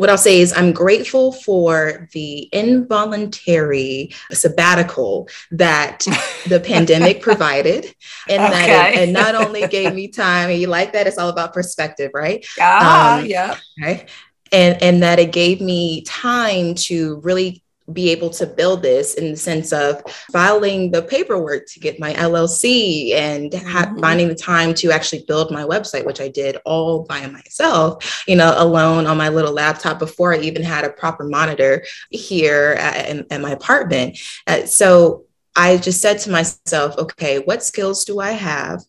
what 0.00 0.08
I'll 0.08 0.16
say 0.16 0.40
is 0.40 0.54
I'm 0.56 0.72
grateful 0.72 1.30
for 1.30 2.08
the 2.12 2.48
involuntary 2.54 4.14
sabbatical 4.32 5.28
that 5.50 6.06
the 6.46 6.58
pandemic 6.66 7.20
provided. 7.20 7.84
And 8.26 8.42
okay. 8.42 8.66
that 8.66 8.94
it, 8.94 9.08
it, 9.10 9.12
not 9.12 9.34
only 9.34 9.68
gave 9.68 9.94
me 9.94 10.08
time, 10.24 10.48
and 10.48 10.58
you 10.58 10.68
like 10.68 10.94
that, 10.94 11.06
it's 11.06 11.18
all 11.18 11.28
about 11.28 11.52
perspective, 11.52 12.12
right? 12.14 12.46
Ah, 12.58 13.18
um, 13.18 13.26
yeah. 13.26 13.58
Right. 13.78 14.08
And, 14.50 14.82
and 14.82 15.02
that 15.02 15.18
it 15.18 15.32
gave 15.32 15.60
me 15.60 16.00
time 16.04 16.76
to 16.76 17.20
really 17.22 17.62
be 17.92 18.10
able 18.10 18.30
to 18.30 18.46
build 18.46 18.82
this 18.82 19.14
in 19.14 19.30
the 19.30 19.36
sense 19.36 19.72
of 19.72 20.02
filing 20.32 20.90
the 20.90 21.02
paperwork 21.02 21.66
to 21.66 21.80
get 21.80 22.00
my 22.00 22.12
LLC 22.14 23.14
and 23.14 23.52
ha- 23.54 23.86
mm-hmm. 23.86 24.00
finding 24.00 24.28
the 24.28 24.34
time 24.34 24.74
to 24.74 24.90
actually 24.90 25.24
build 25.26 25.50
my 25.50 25.62
website, 25.62 26.04
which 26.04 26.20
I 26.20 26.28
did 26.28 26.58
all 26.64 27.04
by 27.04 27.26
myself, 27.26 28.24
you 28.26 28.36
know, 28.36 28.54
alone 28.56 29.06
on 29.06 29.16
my 29.16 29.28
little 29.28 29.52
laptop 29.52 29.98
before 29.98 30.34
I 30.34 30.38
even 30.38 30.62
had 30.62 30.84
a 30.84 30.90
proper 30.90 31.24
monitor 31.24 31.84
here 32.10 32.76
at, 32.78 33.08
in, 33.08 33.26
at 33.30 33.40
my 33.40 33.50
apartment. 33.50 34.18
Uh, 34.46 34.66
so 34.66 35.24
I 35.56 35.76
just 35.76 36.00
said 36.00 36.18
to 36.20 36.30
myself, 36.30 36.96
okay, 36.98 37.40
what 37.40 37.62
skills 37.62 38.04
do 38.04 38.20
I 38.20 38.32
have? 38.32 38.82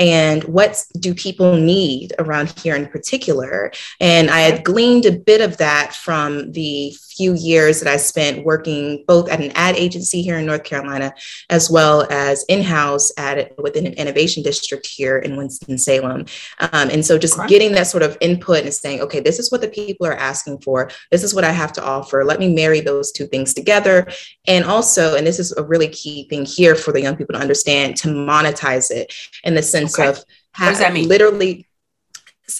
and 0.00 0.42
what 0.44 0.82
do 0.98 1.14
people 1.14 1.56
need 1.56 2.12
around 2.18 2.48
here 2.58 2.74
in 2.74 2.86
particular 2.86 3.70
and 4.00 4.30
i 4.30 4.40
had 4.40 4.64
gleaned 4.64 5.04
a 5.04 5.12
bit 5.12 5.40
of 5.40 5.58
that 5.58 5.94
from 5.94 6.50
the 6.52 6.92
few 7.20 7.34
years 7.34 7.80
that 7.80 7.92
I 7.92 7.98
spent 7.98 8.46
working 8.46 9.04
both 9.06 9.28
at 9.28 9.42
an 9.42 9.52
ad 9.54 9.76
agency 9.76 10.22
here 10.22 10.38
in 10.38 10.46
North 10.46 10.64
Carolina, 10.64 11.12
as 11.50 11.70
well 11.70 12.06
as 12.10 12.46
in-house 12.48 13.12
at 13.18 13.36
within 13.58 13.86
an 13.86 13.92
innovation 13.92 14.42
district 14.42 14.86
here 14.86 15.18
in 15.18 15.36
Winston-Salem. 15.36 16.24
Um, 16.60 16.88
and 16.88 17.04
so 17.04 17.18
just 17.18 17.38
getting 17.46 17.72
that 17.72 17.88
sort 17.88 18.02
of 18.02 18.16
input 18.22 18.64
and 18.64 18.72
saying, 18.72 19.02
okay, 19.02 19.20
this 19.20 19.38
is 19.38 19.52
what 19.52 19.60
the 19.60 19.68
people 19.68 20.06
are 20.06 20.16
asking 20.16 20.62
for. 20.62 20.90
This 21.10 21.22
is 21.22 21.34
what 21.34 21.44
I 21.44 21.52
have 21.52 21.74
to 21.74 21.84
offer. 21.84 22.24
Let 22.24 22.40
me 22.40 22.54
marry 22.54 22.80
those 22.80 23.12
two 23.12 23.26
things 23.26 23.52
together. 23.52 24.08
And 24.46 24.64
also, 24.64 25.14
and 25.14 25.26
this 25.26 25.38
is 25.38 25.52
a 25.52 25.62
really 25.62 25.88
key 25.88 26.26
thing 26.30 26.46
here 26.46 26.74
for 26.74 26.90
the 26.90 27.02
young 27.02 27.16
people 27.16 27.34
to 27.34 27.40
understand, 27.40 27.96
to 27.98 28.08
monetize 28.08 28.90
it 28.90 29.12
in 29.44 29.54
the 29.54 29.62
sense 29.62 29.98
okay. 29.98 30.08
of 30.08 30.24
what 30.56 30.70
does 30.70 30.78
that 30.78 30.94
mean? 30.94 31.06
Literally 31.06 31.66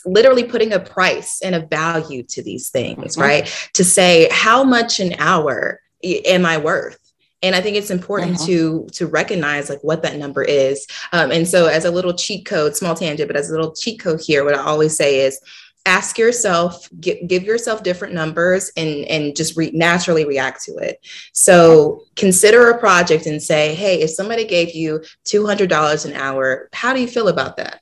literally 0.05 0.45
putting 0.45 0.73
a 0.73 0.81
price 0.81 1.41
and 1.43 1.55
a 1.55 1.67
value 1.67 2.23
to 2.25 2.43
these 2.43 2.71
things, 2.71 3.13
mm-hmm. 3.13 3.23
right? 3.23 3.71
To 3.75 3.85
say 3.85 4.29
how 4.31 4.65
much 4.65 5.01
an 5.01 5.15
hour 5.19 5.81
am 6.03 6.47
I 6.47 6.59
worth? 6.59 6.99
and 7.43 7.55
i 7.55 7.61
think 7.61 7.77
it's 7.77 7.91
important 7.91 8.37
mm-hmm. 8.37 8.47
to 8.47 8.89
to 8.93 9.07
recognize 9.07 9.69
like 9.69 9.83
what 9.83 10.03
that 10.03 10.17
number 10.17 10.43
is 10.43 10.87
um, 11.13 11.31
and 11.31 11.47
so 11.47 11.67
as 11.67 11.85
a 11.85 11.91
little 11.91 12.13
cheat 12.13 12.45
code 12.45 12.77
small 12.77 12.95
tangent 12.95 13.29
but 13.29 13.37
as 13.37 13.51
a 13.51 13.53
little 13.53 13.73
cheat 13.73 14.01
code 14.01 14.21
here 14.21 14.45
what 14.45 14.55
i 14.55 14.63
always 14.63 14.97
say 14.97 15.21
is 15.21 15.41
ask 15.87 16.19
yourself 16.19 16.89
give, 17.01 17.17
give 17.27 17.43
yourself 17.43 17.83
different 17.83 18.13
numbers 18.13 18.71
and 18.77 19.05
and 19.07 19.35
just 19.35 19.57
re- 19.57 19.71
naturally 19.73 20.27
react 20.27 20.63
to 20.63 20.73
it 20.77 21.01
so 21.33 22.03
consider 22.17 22.69
a 22.69 22.79
project 22.79 23.27
and 23.27 23.43
say 23.43 23.75
hey 23.75 24.01
if 24.03 24.11
somebody 24.11 24.45
gave 24.45 24.75
you 24.75 25.03
$200 25.25 26.05
an 26.05 26.13
hour 26.13 26.69
how 26.73 26.93
do 26.93 27.01
you 27.01 27.09
feel 27.09 27.29
about 27.29 27.57
that 27.57 27.81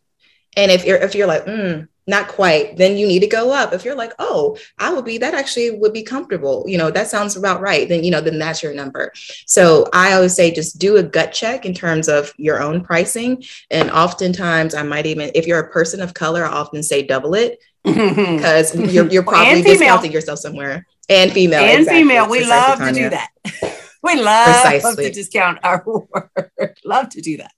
and 0.57 0.71
if 0.71 0.85
you're 0.85 0.99
if 0.99 1.15
you're 1.15 1.27
like 1.27 1.45
mm, 1.47 1.88
not 2.09 2.27
quite, 2.27 2.77
then 2.79 2.97
you 2.97 3.07
need 3.07 3.21
to 3.21 3.27
go 3.27 3.53
up. 3.53 3.73
If 3.73 3.85
you're 3.85 3.95
like, 3.95 4.12
oh, 4.19 4.57
I 4.79 4.93
would 4.93 5.05
be, 5.05 5.19
that 5.19 5.35
actually 5.35 5.71
would 5.71 5.93
be 5.93 6.03
comfortable, 6.03 6.65
you 6.67 6.79
know, 6.79 6.91
that 6.91 7.09
sounds 7.09 7.37
about 7.37 7.61
right, 7.61 7.87
then, 7.88 8.03
you 8.03 8.11
know, 8.11 8.23
then 8.23 8.38
that's 8.38 8.62
your 8.62 8.73
number. 8.73 9.12
So 9.47 9.87
I 9.93 10.15
always 10.15 10.35
say 10.35 10.50
just 10.50 10.79
do 10.79 10.97
a 10.97 11.03
gut 11.03 11.33
check 11.33 11.67
in 11.67 11.75
terms 11.75 12.09
of 12.09 12.33
your 12.38 12.62
own 12.62 12.83
pricing. 12.83 13.45
And 13.71 13.91
oftentimes 13.91 14.75
I 14.75 14.83
might 14.83 15.05
even, 15.05 15.31
if 15.35 15.47
you're 15.47 15.61
a 15.61 15.71
person 15.71 16.00
of 16.00 16.15
color, 16.15 16.47
I 16.47 16.50
often 16.50 16.83
say 16.83 17.07
double 17.07 17.35
it 17.35 17.61
because 17.85 18.75
you're, 18.75 19.07
you're 19.09 19.23
probably 19.23 19.62
discounting 19.62 20.11
yourself 20.11 20.38
somewhere. 20.38 20.87
And 21.11 21.31
female. 21.31 21.61
And 21.61 21.81
exactly. 21.81 22.03
female. 22.03 22.29
We 22.29 22.45
love 22.45 22.79
to 22.79 22.93
do 22.93 23.11
that. 23.11 23.29
we 24.02 24.21
love 24.21 24.47
Precisely. 24.47 25.05
to 25.05 25.11
discount 25.12 25.59
our 25.62 25.83
work. 25.87 26.50
love 26.85 27.09
to 27.11 27.21
do 27.21 27.38
that. 27.38 27.52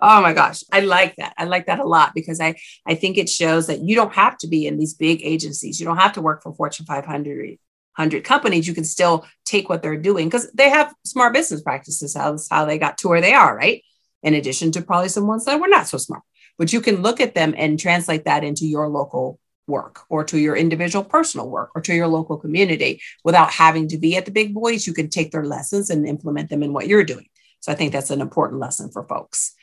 Oh 0.00 0.20
my 0.20 0.32
gosh, 0.34 0.62
I 0.70 0.80
like 0.80 1.16
that. 1.16 1.34
I 1.38 1.44
like 1.44 1.66
that 1.66 1.78
a 1.78 1.84
lot 1.84 2.12
because 2.14 2.40
I 2.40 2.56
I 2.86 2.94
think 2.94 3.16
it 3.16 3.28
shows 3.28 3.66
that 3.68 3.80
you 3.80 3.94
don't 3.94 4.12
have 4.12 4.36
to 4.38 4.46
be 4.46 4.66
in 4.66 4.78
these 4.78 4.94
big 4.94 5.20
agencies. 5.24 5.80
You 5.80 5.86
don't 5.86 5.96
have 5.96 6.12
to 6.14 6.20
work 6.20 6.42
for 6.42 6.52
Fortune 6.54 6.86
500 6.86 7.58
100 7.96 8.24
companies. 8.24 8.68
You 8.68 8.74
can 8.74 8.84
still 8.84 9.26
take 9.46 9.68
what 9.70 9.82
they're 9.82 9.96
doing 9.96 10.28
because 10.28 10.50
they 10.52 10.68
have 10.68 10.94
smart 11.04 11.32
business 11.32 11.62
practices. 11.62 12.12
That's 12.12 12.48
how 12.48 12.66
they 12.66 12.78
got 12.78 12.98
to 12.98 13.08
where 13.08 13.22
they 13.22 13.32
are, 13.32 13.56
right? 13.56 13.82
In 14.22 14.34
addition 14.34 14.70
to 14.72 14.82
probably 14.82 15.08
some 15.08 15.26
ones 15.26 15.46
that 15.46 15.58
were 15.58 15.68
not 15.68 15.88
so 15.88 15.96
smart. 15.96 16.22
But 16.58 16.72
you 16.72 16.80
can 16.82 17.02
look 17.02 17.20
at 17.20 17.34
them 17.34 17.54
and 17.56 17.78
translate 17.78 18.24
that 18.26 18.44
into 18.44 18.66
your 18.66 18.88
local 18.88 19.38
work 19.66 20.00
or 20.08 20.24
to 20.24 20.38
your 20.38 20.56
individual 20.56 21.04
personal 21.04 21.48
work 21.48 21.70
or 21.74 21.82
to 21.82 21.94
your 21.94 22.06
local 22.08 22.36
community 22.36 23.00
without 23.24 23.50
having 23.50 23.88
to 23.88 23.98
be 23.98 24.16
at 24.16 24.24
the 24.24 24.30
big 24.30 24.54
boys. 24.54 24.86
You 24.86 24.94
can 24.94 25.08
take 25.08 25.30
their 25.30 25.44
lessons 25.44 25.90
and 25.90 26.06
implement 26.06 26.50
them 26.50 26.62
in 26.62 26.72
what 26.72 26.86
you're 26.86 27.04
doing. 27.04 27.28
So 27.60 27.72
I 27.72 27.74
think 27.74 27.92
that's 27.92 28.10
an 28.10 28.20
important 28.20 28.60
lesson 28.60 28.90
for 28.90 29.02
folks. 29.04 29.54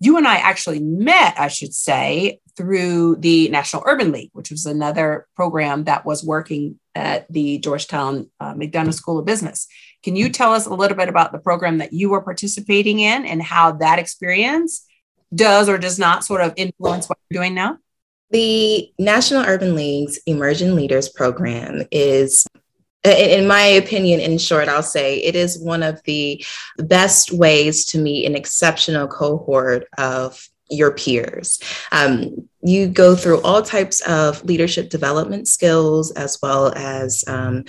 You 0.00 0.16
and 0.16 0.26
I 0.26 0.36
actually 0.36 0.80
met, 0.80 1.38
I 1.38 1.48
should 1.48 1.74
say, 1.74 2.40
through 2.56 3.16
the 3.16 3.48
National 3.48 3.82
Urban 3.86 4.12
League, 4.12 4.30
which 4.32 4.50
was 4.50 4.66
another 4.66 5.26
program 5.34 5.84
that 5.84 6.04
was 6.04 6.24
working 6.24 6.78
at 6.94 7.30
the 7.32 7.58
Georgetown 7.58 8.30
uh, 8.40 8.54
McDonough 8.54 8.94
School 8.94 9.18
of 9.18 9.24
Business. 9.24 9.66
Can 10.02 10.16
you 10.16 10.28
tell 10.28 10.52
us 10.52 10.66
a 10.66 10.74
little 10.74 10.96
bit 10.96 11.08
about 11.08 11.32
the 11.32 11.38
program 11.38 11.78
that 11.78 11.92
you 11.92 12.10
were 12.10 12.20
participating 12.20 13.00
in 13.00 13.24
and 13.24 13.42
how 13.42 13.72
that 13.72 13.98
experience 13.98 14.84
does 15.34 15.68
or 15.68 15.78
does 15.78 15.98
not 15.98 16.24
sort 16.24 16.42
of 16.42 16.52
influence 16.56 17.08
what 17.08 17.18
you're 17.30 17.42
doing 17.42 17.54
now? 17.54 17.78
The 18.32 18.90
National 18.98 19.44
Urban 19.44 19.74
League's 19.74 20.18
Emerging 20.26 20.74
Leaders 20.74 21.08
Program 21.08 21.82
is 21.90 22.46
in 23.04 23.48
my 23.48 23.62
opinion, 23.62 24.20
in 24.20 24.38
short, 24.38 24.68
I'll 24.68 24.82
say 24.82 25.16
it 25.16 25.34
is 25.34 25.58
one 25.58 25.82
of 25.82 26.00
the 26.04 26.44
best 26.78 27.32
ways 27.32 27.84
to 27.86 27.98
meet 27.98 28.26
an 28.26 28.36
exceptional 28.36 29.08
cohort 29.08 29.88
of 29.98 30.48
your 30.70 30.92
peers. 30.92 31.58
Um, 31.90 32.48
you 32.62 32.86
go 32.86 33.16
through 33.16 33.42
all 33.42 33.62
types 33.62 34.00
of 34.02 34.44
leadership 34.44 34.88
development 34.88 35.48
skills 35.48 36.12
as 36.12 36.38
well 36.42 36.72
as 36.76 37.24
um, 37.26 37.64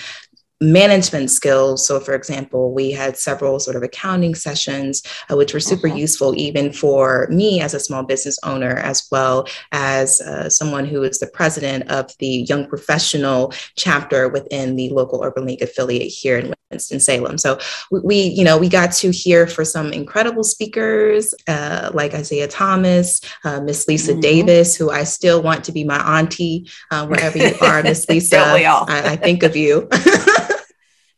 management 0.64 1.30
skills. 1.30 1.86
So, 1.86 2.00
for 2.00 2.14
example, 2.14 2.74
we 2.74 2.92
had 2.92 3.18
several 3.18 3.60
sort 3.60 3.76
of 3.76 3.84
accounting 3.84 4.34
sessions, 4.34 5.04
uh, 5.30 5.36
which 5.36 5.54
were 5.54 5.60
super 5.60 5.88
uh-huh. 5.88 5.98
useful 5.98 6.34
even 6.38 6.72
for 6.72 7.28
me 7.30 7.62
as 7.62 7.74
a 7.74 7.80
small 7.80 8.04
business 8.04 8.40
owner, 8.44 8.78
as 8.78 9.08
well 9.12 9.48
as 9.72 10.22
uh, 10.22 10.50
someone 10.50 10.86
who 10.86 11.04
is 11.04 11.20
the 11.20 11.28
president 11.28 11.90
of 11.92 12.12
the 12.20 12.46
Young 12.50 12.66
Professional 12.68 13.54
chapter 13.76 14.30
within 14.30 14.76
the 14.76 14.90
local 14.90 15.24
Urban 15.24 15.46
League 15.46 15.62
affiliate 15.62 16.12
here 16.12 16.38
in 16.38 16.54
Winston-Salem. 16.72 17.38
So, 17.38 17.60
we, 17.92 18.00
we 18.00 18.22
you 18.24 18.44
know, 18.44 18.58
we 18.58 18.70
got 18.70 18.94
to 18.94 19.12
hear 19.12 19.48
for 19.48 19.66
some 19.66 19.92
incredible 19.92 20.44
speakers 20.44 21.34
uh, 21.48 21.92
like 21.94 22.14
Isaiah 22.14 22.48
Thomas, 22.48 23.20
uh, 23.44 23.60
Miss 23.60 23.88
Lisa 23.88 24.12
mm-hmm. 24.12 24.22
Davis, 24.22 24.76
who 24.76 24.90
I 24.90 25.04
still 25.04 25.42
want 25.42 25.66
to 25.66 25.72
be 25.72 25.84
my 25.84 26.20
auntie 26.20 26.70
uh, 26.90 27.06
wherever 27.06 27.38
you 27.38 27.54
are, 27.62 27.84
Miss 27.84 28.08
Lisa. 28.10 28.38
I, 28.88 29.12
I 29.12 29.16
think 29.18 29.44
of 29.44 29.56
you. 29.56 29.90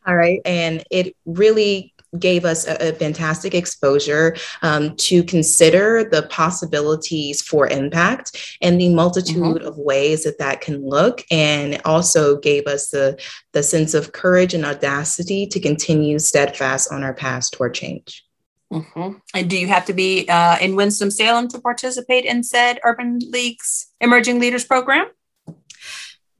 All 0.07 0.15
right. 0.15 0.41
And 0.45 0.83
it 0.91 1.15
really 1.25 1.93
gave 2.19 2.45
us 2.45 2.65
a, 2.65 2.89
a 2.89 2.93
fantastic 2.93 3.53
exposure 3.53 4.37
um, 4.61 4.95
to 4.95 5.23
consider 5.23 6.07
the 6.09 6.23
possibilities 6.29 7.41
for 7.41 7.67
impact 7.67 8.57
and 8.61 8.79
the 8.79 8.93
multitude 8.93 9.37
mm-hmm. 9.37 9.67
of 9.67 9.77
ways 9.77 10.23
that 10.23 10.39
that 10.39 10.61
can 10.61 10.87
look, 10.87 11.23
and 11.29 11.81
also 11.83 12.37
gave 12.37 12.67
us 12.67 12.89
the, 12.89 13.19
the 13.51 13.63
sense 13.63 13.93
of 13.93 14.13
courage 14.13 14.53
and 14.53 14.65
audacity 14.65 15.45
to 15.47 15.59
continue 15.59 16.17
steadfast 16.19 16.91
on 16.91 17.03
our 17.03 17.13
path 17.13 17.51
toward 17.51 17.73
change. 17.73 18.23
Mm-hmm. 18.71 19.17
And 19.33 19.49
do 19.49 19.57
you 19.57 19.67
have 19.67 19.85
to 19.85 19.93
be 19.93 20.27
uh, 20.29 20.57
in 20.59 20.75
Winston-Salem 20.75 21.49
to 21.49 21.59
participate 21.59 22.25
in 22.25 22.43
said 22.43 22.79
Urban 22.83 23.19
League's 23.29 23.87
Emerging 23.99 24.39
Leaders 24.39 24.63
Program? 24.63 25.07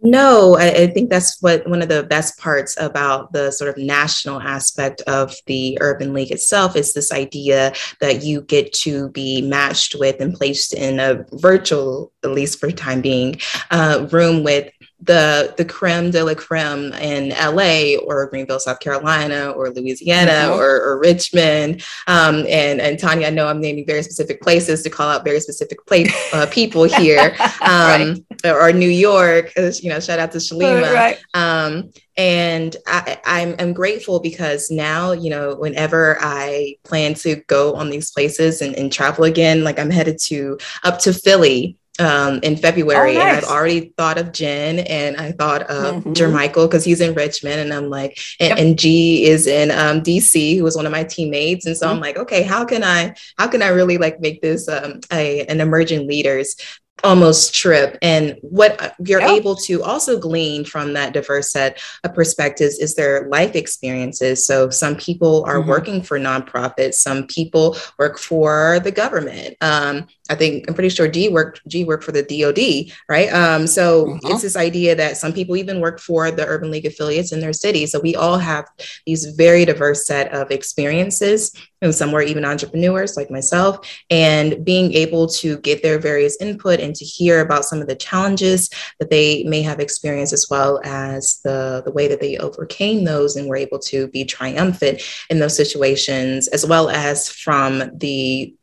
No, 0.06 0.56
I, 0.56 0.68
I, 0.70 0.88
think 0.88 1.10
that's 1.10 1.42
what 1.42 1.68
one 1.68 1.82
of 1.82 1.90
the 1.90 2.04
best 2.04 2.38
parts 2.38 2.80
about 2.80 3.34
the 3.34 3.50
sort 3.50 3.72
of 3.72 3.84
national 3.84 4.40
aspect 4.40 5.02
of 5.08 5.34
the 5.48 5.80
Urban 5.82 6.14
League 6.14 6.32
itself 6.32 6.76
is 6.76 6.94
this 6.94 7.12
idea 7.12 7.74
that 8.02 8.24
you 8.24 8.42
get 8.42 8.72
to 8.74 9.10
be 9.10 9.42
matched 9.42 9.96
with 9.96 10.22
and 10.22 10.36
placed 10.36 10.74
in 10.74 11.00
a 11.00 11.26
virtual, 11.34 12.12
at 12.24 12.30
least 12.30 12.60
for 12.60 12.70
time 12.70 13.02
being, 13.02 13.40
uh, 13.72 14.08
room 14.12 14.44
with 14.44 14.72
the 15.02 15.54
the 15.58 15.66
creme 15.66 16.10
de 16.10 16.24
la 16.24 16.34
creme 16.34 16.94
in 16.94 17.30
LA 17.30 17.98
or 18.06 18.28
Greenville, 18.28 18.60
South 18.60 18.80
Carolina, 18.80 19.52
or 19.52 19.70
Louisiana, 19.70 20.32
mm-hmm. 20.32 20.60
or, 20.60 20.82
or, 20.82 21.00
Richmond. 21.00 21.84
Um, 22.08 22.46
and 22.48 22.82
and 22.82 22.98
Tanya, 22.98 23.28
I 23.28 23.30
know 23.30 23.48
I'm 23.48 23.62
naming 23.62 23.86
very 23.86 24.04
specific 24.04 24.42
places 24.42 24.84
to 24.84 24.90
call 24.90 25.10
out 25.10 25.24
very 25.24 25.40
specific 25.40 25.86
place 25.86 26.14
uh, 26.34 26.48
people 26.50 26.84
here, 26.84 27.36
um, 27.40 27.50
right. 27.62 28.25
Or 28.44 28.72
New 28.74 28.90
York. 28.90 29.54
You 29.56 29.90
know, 29.90 30.00
shout 30.00 30.20
out 30.20 30.32
to 30.34 30.40
Shalima. 30.40 30.94
Right. 30.94 31.20
Um, 31.34 31.92
and 32.18 32.76
I, 32.88 33.20
I'm, 33.26 33.56
I'm 33.60 33.74
grateful 33.74 34.20
because 34.20 34.72
now, 34.72 35.12
you 35.12 35.30
know, 35.30 35.56
whenever 35.56 36.18
I 36.22 36.78
plan 36.84 37.14
to 37.16 37.38
go 37.48 37.76
on 37.76 37.90
these 37.90 38.12
places 38.12 38.62
and, 38.62 38.76
and 38.76 38.92
travel 38.92 39.26
again, 39.26 39.64
like 39.64 39.80
I'm 39.80 39.90
headed 39.90 40.20
to 40.26 40.58
up 40.84 41.00
to 41.00 41.14
Philly 41.14 41.78
um, 42.00 42.40
in 42.44 42.58
February, 42.58 43.16
oh, 43.16 43.20
nice. 43.20 43.38
and 43.38 43.38
I've 43.38 43.52
already 43.52 43.94
thought 43.98 44.18
of 44.18 44.34
Jen, 44.34 44.80
and 44.80 45.16
I 45.18 45.32
thought 45.32 45.64
of 45.64 45.96
mm-hmm. 45.96 46.14
Jermichael 46.14 46.68
because 46.68 46.84
he's 46.84 47.02
in 47.02 47.14
Richmond, 47.14 47.62
and 47.62 47.74
I'm 47.74 47.90
like, 47.90 48.20
and, 48.40 48.50
yep. 48.50 48.60
and 48.60 48.78
G 48.78 49.26
is 49.26 49.48
in 49.48 49.72
um, 49.72 50.02
DC, 50.02 50.58
who 50.58 50.64
was 50.64 50.76
one 50.76 50.86
of 50.86 50.92
my 50.92 51.04
teammates, 51.04 51.66
and 51.66 51.78
so 51.78 51.86
mm-hmm. 51.86 51.96
I'm 51.96 52.02
like, 52.02 52.18
okay, 52.18 52.44
how 52.44 52.66
can 52.66 52.84
I, 52.84 53.16
how 53.38 53.48
can 53.48 53.62
I 53.62 53.70
really 53.70 53.98
like 53.98 54.20
make 54.20 54.42
this 54.42 54.68
um, 54.68 55.00
a, 55.12 55.46
an 55.46 55.62
emerging 55.62 56.08
leaders 56.08 56.56
almost 57.04 57.54
trip 57.54 57.98
and 58.02 58.38
what 58.42 58.96
you're 59.04 59.20
yep. 59.20 59.32
able 59.32 59.56
to 59.56 59.84
also 59.84 60.18
glean 60.18 60.64
from 60.64 60.94
that 60.94 61.14
diverse 61.14 61.52
set 61.52 61.80
of 62.04 62.14
perspectives 62.14 62.80
is 62.80 62.96
their 62.96 63.28
life 63.28 63.54
experiences 63.54 64.46
so 64.46 64.70
some 64.70 64.96
people 64.96 65.44
are 65.46 65.60
mm-hmm. 65.60 65.70
working 65.70 66.02
for 66.02 66.18
nonprofits 66.18 66.96
some 66.96 67.28
people 67.28 67.76
work 68.00 68.18
for 68.18 68.80
the 68.80 68.92
government 68.92 69.56
um, 69.62 70.08
I 70.30 70.36
think 70.36 70.66
I'm 70.68 70.74
pretty 70.74 70.90
sure 70.90 71.08
G 71.08 71.30
worked 71.30 71.62
G 71.68 71.84
worked 71.84 72.04
for 72.04 72.12
the 72.12 72.24
DoD, 72.24 72.92
right? 73.08 73.32
Um, 73.32 73.68
so 73.68 74.06
mm-hmm. 74.06 74.28
it's 74.28 74.42
this 74.42 74.56
idea 74.56 74.96
that 74.96 75.18
some 75.18 75.34
people 75.34 75.56
even 75.56 75.80
work 75.80 76.00
for 76.00 76.32
the 76.32 76.46
Urban 76.46 76.72
League 76.72 76.86
affiliates 76.86 77.32
in 77.32 77.40
their 77.40 77.54
city. 77.54 77.86
So 77.86 78.00
we 78.00 78.16
all 78.16 78.40
have 78.40 78.66
these 79.06 79.26
very 79.36 79.66
diverse 79.66 80.08
set 80.08 80.34
of 80.34 80.50
experiences, 80.50 81.52
and 81.86 81.96
some 81.96 82.12
were 82.12 82.22
even 82.22 82.44
entrepreneurs 82.44 83.16
like 83.16 83.32
myself. 83.32 83.88
And 84.10 84.66
being 84.66 84.94
able 84.94 85.28
to 85.28 85.58
get 85.60 85.82
their 85.82 86.00
various 86.00 86.38
input 86.42 86.80
and 86.80 86.96
to 86.96 87.06
hear 87.06 87.42
about 87.42 87.66
some 87.66 87.82
of 87.82 87.88
the 87.88 87.96
challenges 87.96 88.70
that 89.00 89.10
they 89.10 89.44
may 89.44 89.62
have 89.62 89.80
experienced, 89.80 90.34
as 90.34 90.48
well 90.50 90.82
as 90.84 91.40
the 91.44 91.82
the 91.86 91.92
way 91.92 92.08
that 92.08 92.20
they 92.20 92.38
overcame 92.38 93.04
those 93.04 93.36
and 93.36 93.48
were 93.48 93.56
able 93.56 93.80
to 93.80 94.08
be 94.10 94.26
triumphant 94.26 95.02
in 95.30 95.40
those 95.40 95.56
situations, 95.56 96.48
as 96.50 96.66
well 96.66 96.90
as 96.90 97.30
from 97.30 97.84
the 97.98 98.54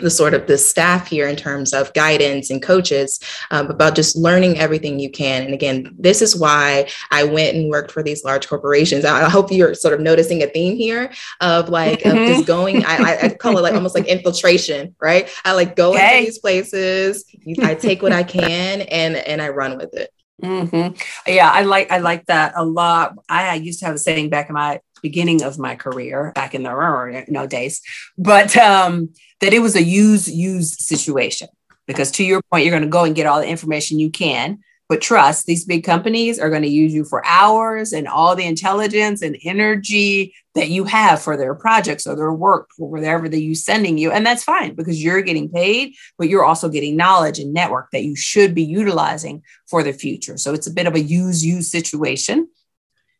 the 0.00 0.10
sort 0.10 0.34
of 0.34 0.46
the 0.46 0.58
staff 0.58 1.08
here 1.08 1.28
in 1.28 1.36
terms 1.36 1.72
of 1.72 1.92
guidance 1.94 2.50
and 2.50 2.62
coaches 2.62 3.20
um, 3.50 3.70
about 3.70 3.94
just 3.94 4.16
learning 4.16 4.58
everything 4.58 4.98
you 4.98 5.10
can 5.10 5.42
and 5.42 5.54
again 5.54 5.94
this 5.98 6.22
is 6.22 6.36
why 6.36 6.88
i 7.10 7.24
went 7.24 7.56
and 7.56 7.70
worked 7.70 7.90
for 7.90 8.02
these 8.02 8.24
large 8.24 8.48
corporations 8.48 9.04
i, 9.04 9.28
hope 9.28 9.52
you're 9.52 9.74
sort 9.74 9.94
of 9.94 10.00
noticing 10.00 10.42
a 10.42 10.46
theme 10.46 10.76
here 10.76 11.12
of 11.40 11.68
like 11.68 12.00
mm-hmm. 12.00 12.16
of 12.16 12.28
just 12.28 12.46
going 12.46 12.84
I, 12.84 13.18
I, 13.22 13.28
call 13.28 13.56
it 13.58 13.62
like 13.62 13.74
almost 13.74 13.94
like 13.94 14.06
infiltration 14.06 14.94
right 15.00 15.28
i 15.44 15.52
like 15.52 15.76
go 15.76 15.94
okay. 15.94 16.18
into 16.18 16.26
these 16.26 16.38
places 16.38 17.24
i 17.62 17.74
take 17.74 18.02
what 18.02 18.12
i 18.12 18.22
can 18.22 18.82
and 18.82 19.16
and 19.16 19.40
i 19.40 19.48
run 19.48 19.76
with 19.76 19.94
it 19.94 20.10
mm-hmm. 20.42 20.94
yeah 21.30 21.50
i 21.50 21.62
like 21.62 21.90
i 21.90 21.98
like 21.98 22.26
that 22.26 22.54
a 22.56 22.64
lot 22.64 23.14
I, 23.28 23.50
I 23.50 23.54
used 23.54 23.80
to 23.80 23.86
have 23.86 23.94
a 23.94 23.98
saying 23.98 24.30
back 24.30 24.48
in 24.48 24.54
my 24.54 24.80
beginning 25.02 25.42
of 25.42 25.58
my 25.58 25.74
career 25.74 26.32
back 26.34 26.54
in 26.54 26.62
the 26.62 27.24
you 27.26 27.32
know 27.32 27.46
days 27.46 27.80
but 28.16 28.56
um 28.56 29.10
that 29.40 29.54
it 29.54 29.60
was 29.60 29.76
a 29.76 29.82
use 29.82 30.28
use 30.28 30.76
situation. 30.86 31.48
Because 31.86 32.10
to 32.12 32.24
your 32.24 32.40
point 32.50 32.64
you're 32.64 32.72
going 32.72 32.84
to 32.84 32.88
go 32.88 33.04
and 33.04 33.16
get 33.16 33.26
all 33.26 33.40
the 33.40 33.48
information 33.48 33.98
you 33.98 34.10
can 34.10 34.60
but 34.88 35.00
trust 35.00 35.46
these 35.46 35.64
big 35.64 35.84
companies 35.84 36.38
are 36.38 36.50
going 36.50 36.62
to 36.62 36.68
use 36.68 36.92
you 36.92 37.04
for 37.04 37.24
hours 37.24 37.92
and 37.92 38.06
all 38.06 38.36
the 38.36 38.44
intelligence 38.44 39.22
and 39.22 39.36
energy 39.44 40.34
that 40.54 40.68
you 40.68 40.84
have 40.84 41.22
for 41.22 41.36
their 41.36 41.54
projects 41.54 42.06
or 42.06 42.14
their 42.14 42.32
work 42.32 42.68
or 42.78 42.88
whatever 42.88 43.28
they 43.28 43.38
use 43.38 43.64
sending 43.64 43.98
you 43.98 44.12
and 44.12 44.24
that's 44.24 44.44
fine 44.44 44.74
because 44.74 45.02
you're 45.02 45.22
getting 45.22 45.48
paid 45.48 45.94
but 46.16 46.28
you're 46.28 46.44
also 46.44 46.68
getting 46.68 46.96
knowledge 46.96 47.40
and 47.40 47.52
network 47.52 47.88
that 47.92 48.04
you 48.04 48.14
should 48.14 48.54
be 48.54 48.64
utilizing 48.64 49.42
for 49.68 49.82
the 49.82 49.92
future. 49.92 50.36
So 50.36 50.54
it's 50.54 50.66
a 50.68 50.72
bit 50.72 50.86
of 50.86 50.94
a 50.94 51.00
use 51.00 51.44
use 51.44 51.70
situation 51.70 52.48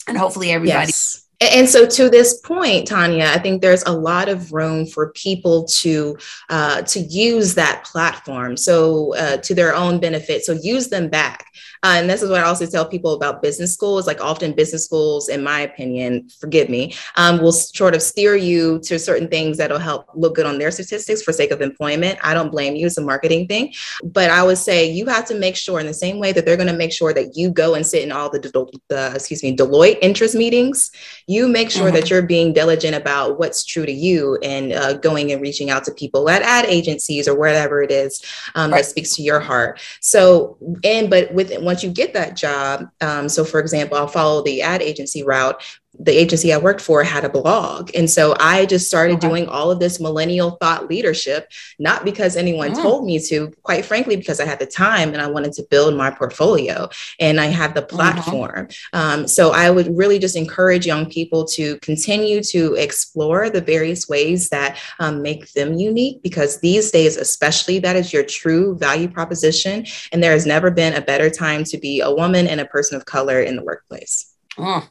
and 0.06 0.16
hopefully 0.16 0.52
everybody 0.52 0.88
yes 0.88 1.28
and 1.40 1.68
so 1.68 1.86
to 1.86 2.10
this 2.10 2.40
point 2.40 2.86
tanya 2.86 3.26
i 3.34 3.38
think 3.38 3.62
there's 3.62 3.84
a 3.84 3.92
lot 3.92 4.28
of 4.28 4.52
room 4.52 4.86
for 4.86 5.12
people 5.12 5.64
to 5.64 6.16
uh, 6.48 6.82
to 6.82 7.00
use 7.00 7.54
that 7.54 7.84
platform. 7.84 8.56
So 8.56 9.14
uh, 9.16 9.36
to 9.38 9.54
their 9.54 9.74
own 9.74 10.00
benefit. 10.00 10.44
So 10.44 10.52
use 10.52 10.88
them 10.88 11.08
back 11.08 11.46
uh, 11.82 11.94
and 11.96 12.10
this 12.10 12.22
is 12.22 12.30
what 12.30 12.40
I 12.40 12.44
also 12.44 12.66
tell 12.66 12.86
people 12.86 13.14
about 13.14 13.42
business 13.42 13.72
schools. 13.72 14.06
Like 14.06 14.20
often 14.20 14.52
business 14.52 14.84
schools, 14.84 15.28
in 15.28 15.42
my 15.42 15.60
opinion, 15.60 16.28
forgive 16.38 16.68
me, 16.68 16.94
um, 17.16 17.40
will 17.40 17.52
sort 17.52 17.94
of 17.94 18.02
steer 18.02 18.36
you 18.36 18.80
to 18.80 18.98
certain 18.98 19.28
things 19.28 19.56
that'll 19.56 19.78
help 19.78 20.06
look 20.14 20.34
good 20.34 20.46
on 20.46 20.58
their 20.58 20.70
statistics 20.70 21.22
for 21.22 21.32
sake 21.32 21.50
of 21.50 21.62
employment. 21.62 22.18
I 22.22 22.34
don't 22.34 22.50
blame 22.50 22.76
you. 22.76 22.86
It's 22.86 22.98
a 22.98 23.02
marketing 23.02 23.46
thing. 23.46 23.72
But 24.02 24.30
I 24.30 24.42
would 24.42 24.58
say 24.58 24.90
you 24.90 25.06
have 25.06 25.26
to 25.26 25.34
make 25.34 25.56
sure 25.56 25.80
in 25.80 25.86
the 25.86 25.94
same 25.94 26.18
way 26.18 26.32
that 26.32 26.44
they're 26.44 26.56
going 26.56 26.68
to 26.68 26.76
make 26.76 26.92
sure 26.92 27.14
that 27.14 27.36
you 27.36 27.50
go 27.50 27.74
and 27.74 27.86
sit 27.86 28.02
in 28.02 28.12
all 28.12 28.28
the, 28.28 28.40
the 28.88 29.12
excuse 29.14 29.42
me, 29.42 29.56
Deloitte 29.56 29.98
interest 30.02 30.34
meetings, 30.34 30.90
you 31.26 31.48
make 31.48 31.70
sure 31.70 31.86
mm-hmm. 31.86 31.94
that 31.94 32.10
you're 32.10 32.22
being 32.22 32.52
diligent 32.52 32.94
about 32.94 33.38
what's 33.38 33.64
true 33.64 33.86
to 33.86 33.92
you 33.92 34.38
and 34.42 34.72
uh, 34.72 34.94
going 34.94 35.32
and 35.32 35.40
reaching 35.40 35.70
out 35.70 35.84
to 35.84 35.92
people 35.92 36.28
at 36.28 36.42
ad 36.42 36.66
agencies 36.66 37.26
or 37.26 37.34
wherever 37.34 37.82
it 37.82 37.90
is 37.90 38.22
um, 38.54 38.70
right. 38.70 38.78
that 38.78 38.84
speaks 38.86 39.14
to 39.16 39.22
your 39.22 39.40
heart. 39.40 39.80
So, 40.00 40.58
and 40.84 41.08
but 41.08 41.32
with 41.32 41.50
once 41.70 41.84
you 41.84 41.90
get 41.90 42.14
that 42.14 42.36
job, 42.36 42.90
um, 43.00 43.28
so 43.28 43.44
for 43.44 43.60
example, 43.60 43.96
I'll 43.96 44.08
follow 44.08 44.42
the 44.42 44.60
ad 44.60 44.82
agency 44.82 45.22
route 45.22 45.62
the 45.98 46.16
agency 46.16 46.52
I 46.52 46.58
worked 46.58 46.80
for 46.80 47.02
had 47.02 47.24
a 47.24 47.28
blog. 47.28 47.90
And 47.94 48.08
so 48.08 48.36
I 48.38 48.64
just 48.64 48.86
started 48.86 49.16
okay. 49.16 49.28
doing 49.28 49.48
all 49.48 49.70
of 49.70 49.80
this 49.80 50.00
millennial 50.00 50.52
thought 50.52 50.88
leadership, 50.88 51.50
not 51.78 52.04
because 52.04 52.36
anyone 52.36 52.72
mm. 52.72 52.82
told 52.82 53.04
me 53.04 53.18
to, 53.26 53.52
quite 53.62 53.84
frankly, 53.84 54.16
because 54.16 54.40
I 54.40 54.46
had 54.46 54.60
the 54.60 54.66
time 54.66 55.12
and 55.12 55.20
I 55.20 55.26
wanted 55.26 55.52
to 55.54 55.66
build 55.68 55.96
my 55.96 56.10
portfolio 56.10 56.88
and 57.18 57.40
I 57.40 57.46
had 57.46 57.74
the 57.74 57.82
mm-hmm. 57.82 57.96
platform. 57.96 58.66
Mm-hmm. 58.68 58.98
Um, 58.98 59.28
so 59.28 59.50
I 59.50 59.70
would 59.70 59.96
really 59.96 60.18
just 60.18 60.36
encourage 60.36 60.86
young 60.86 61.10
people 61.10 61.44
to 61.46 61.76
continue 61.78 62.40
to 62.44 62.74
explore 62.74 63.50
the 63.50 63.60
various 63.60 64.08
ways 64.08 64.48
that 64.50 64.78
um, 65.00 65.22
make 65.22 65.52
them 65.52 65.74
unique, 65.74 66.22
because 66.22 66.60
these 66.60 66.90
days, 66.90 67.16
especially, 67.16 67.78
that 67.80 67.96
is 67.96 68.12
your 68.12 68.22
true 68.22 68.76
value 68.78 69.08
proposition. 69.08 69.84
And 70.12 70.22
there 70.22 70.32
has 70.32 70.46
never 70.46 70.70
been 70.70 70.94
a 70.94 71.02
better 71.02 71.30
time 71.30 71.64
to 71.64 71.78
be 71.78 72.00
a 72.00 72.10
woman 72.10 72.46
and 72.46 72.60
a 72.60 72.66
person 72.66 72.96
of 72.96 73.06
color 73.06 73.40
in 73.40 73.56
the 73.56 73.64
workplace. 73.64 74.32
Mm 74.56 74.88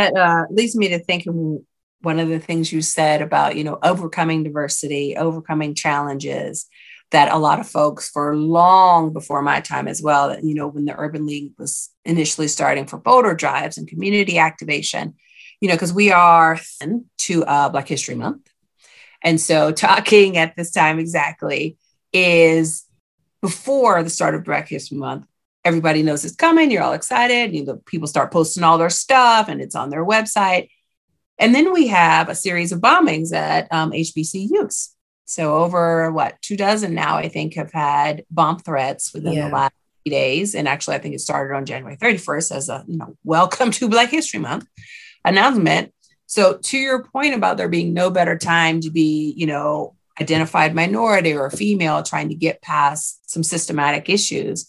that 0.00 0.16
uh, 0.16 0.44
leads 0.50 0.76
me 0.76 0.88
to 0.88 0.98
thinking 0.98 1.64
one 2.02 2.18
of 2.18 2.28
the 2.28 2.40
things 2.40 2.72
you 2.72 2.82
said 2.82 3.22
about 3.22 3.56
you 3.56 3.64
know 3.64 3.78
overcoming 3.82 4.42
diversity 4.42 5.16
overcoming 5.16 5.74
challenges 5.74 6.66
that 7.10 7.32
a 7.32 7.38
lot 7.38 7.60
of 7.60 7.68
folks 7.68 8.08
for 8.08 8.36
long 8.36 9.12
before 9.12 9.42
my 9.42 9.60
time 9.60 9.88
as 9.88 10.00
well 10.00 10.38
you 10.40 10.54
know 10.54 10.68
when 10.68 10.84
the 10.84 10.98
urban 10.98 11.26
league 11.26 11.52
was 11.58 11.90
initially 12.04 12.48
starting 12.48 12.86
for 12.86 12.98
voter 12.98 13.34
drives 13.34 13.76
and 13.76 13.88
community 13.88 14.38
activation 14.38 15.14
you 15.60 15.68
know 15.68 15.74
because 15.74 15.92
we 15.92 16.10
are 16.10 16.58
to 17.18 17.44
uh, 17.44 17.68
black 17.68 17.86
history 17.86 18.14
month. 18.14 18.48
And 19.22 19.40
so 19.40 19.72
talking 19.72 20.36
at 20.36 20.56
this 20.56 20.72
time 20.72 20.98
exactly 20.98 21.76
is 22.12 22.84
before 23.42 24.02
the 24.02 24.10
start 24.10 24.34
of 24.34 24.44
black 24.44 24.68
history 24.68 24.98
month 24.98 25.26
everybody 25.64 26.02
knows 26.02 26.24
it's 26.24 26.36
coming. 26.36 26.70
You're 26.70 26.82
all 26.82 26.92
excited. 26.92 27.54
You 27.54 27.64
know, 27.64 27.76
people 27.86 28.08
start 28.08 28.32
posting 28.32 28.62
all 28.62 28.78
their 28.78 28.90
stuff 28.90 29.48
and 29.48 29.60
it's 29.60 29.74
on 29.74 29.90
their 29.90 30.04
website. 30.04 30.68
And 31.38 31.54
then 31.54 31.72
we 31.72 31.88
have 31.88 32.28
a 32.28 32.34
series 32.34 32.72
of 32.72 32.80
bombings 32.80 33.32
at 33.32 33.72
um, 33.72 33.92
HBCUs. 33.92 34.90
So 35.24 35.58
over 35.58 36.10
what 36.10 36.40
two 36.42 36.56
dozen 36.56 36.94
now, 36.94 37.16
I 37.16 37.28
think, 37.28 37.54
have 37.54 37.72
had 37.72 38.24
bomb 38.30 38.58
threats 38.58 39.14
within 39.14 39.34
yeah. 39.34 39.48
the 39.48 39.54
last 39.54 39.72
days. 40.04 40.54
And 40.54 40.66
actually, 40.66 40.96
I 40.96 40.98
think 40.98 41.14
it 41.14 41.20
started 41.20 41.54
on 41.54 41.66
January 41.66 41.96
31st 41.96 42.56
as 42.56 42.68
a 42.68 42.84
you 42.88 42.98
know 42.98 43.16
welcome 43.24 43.70
to 43.72 43.88
Black 43.88 44.10
History 44.10 44.40
Month 44.40 44.66
announcement. 45.24 45.92
So 46.26 46.58
to 46.58 46.78
your 46.78 47.04
point 47.04 47.34
about 47.34 47.56
there 47.56 47.68
being 47.68 47.92
no 47.92 48.10
better 48.10 48.38
time 48.38 48.80
to 48.82 48.90
be, 48.90 49.34
you 49.36 49.46
know, 49.46 49.96
identified 50.20 50.74
minority 50.74 51.34
or 51.34 51.50
female 51.50 52.02
trying 52.02 52.28
to 52.28 52.34
get 52.34 52.62
past 52.62 53.30
some 53.30 53.42
systematic 53.42 54.08
issues, 54.08 54.68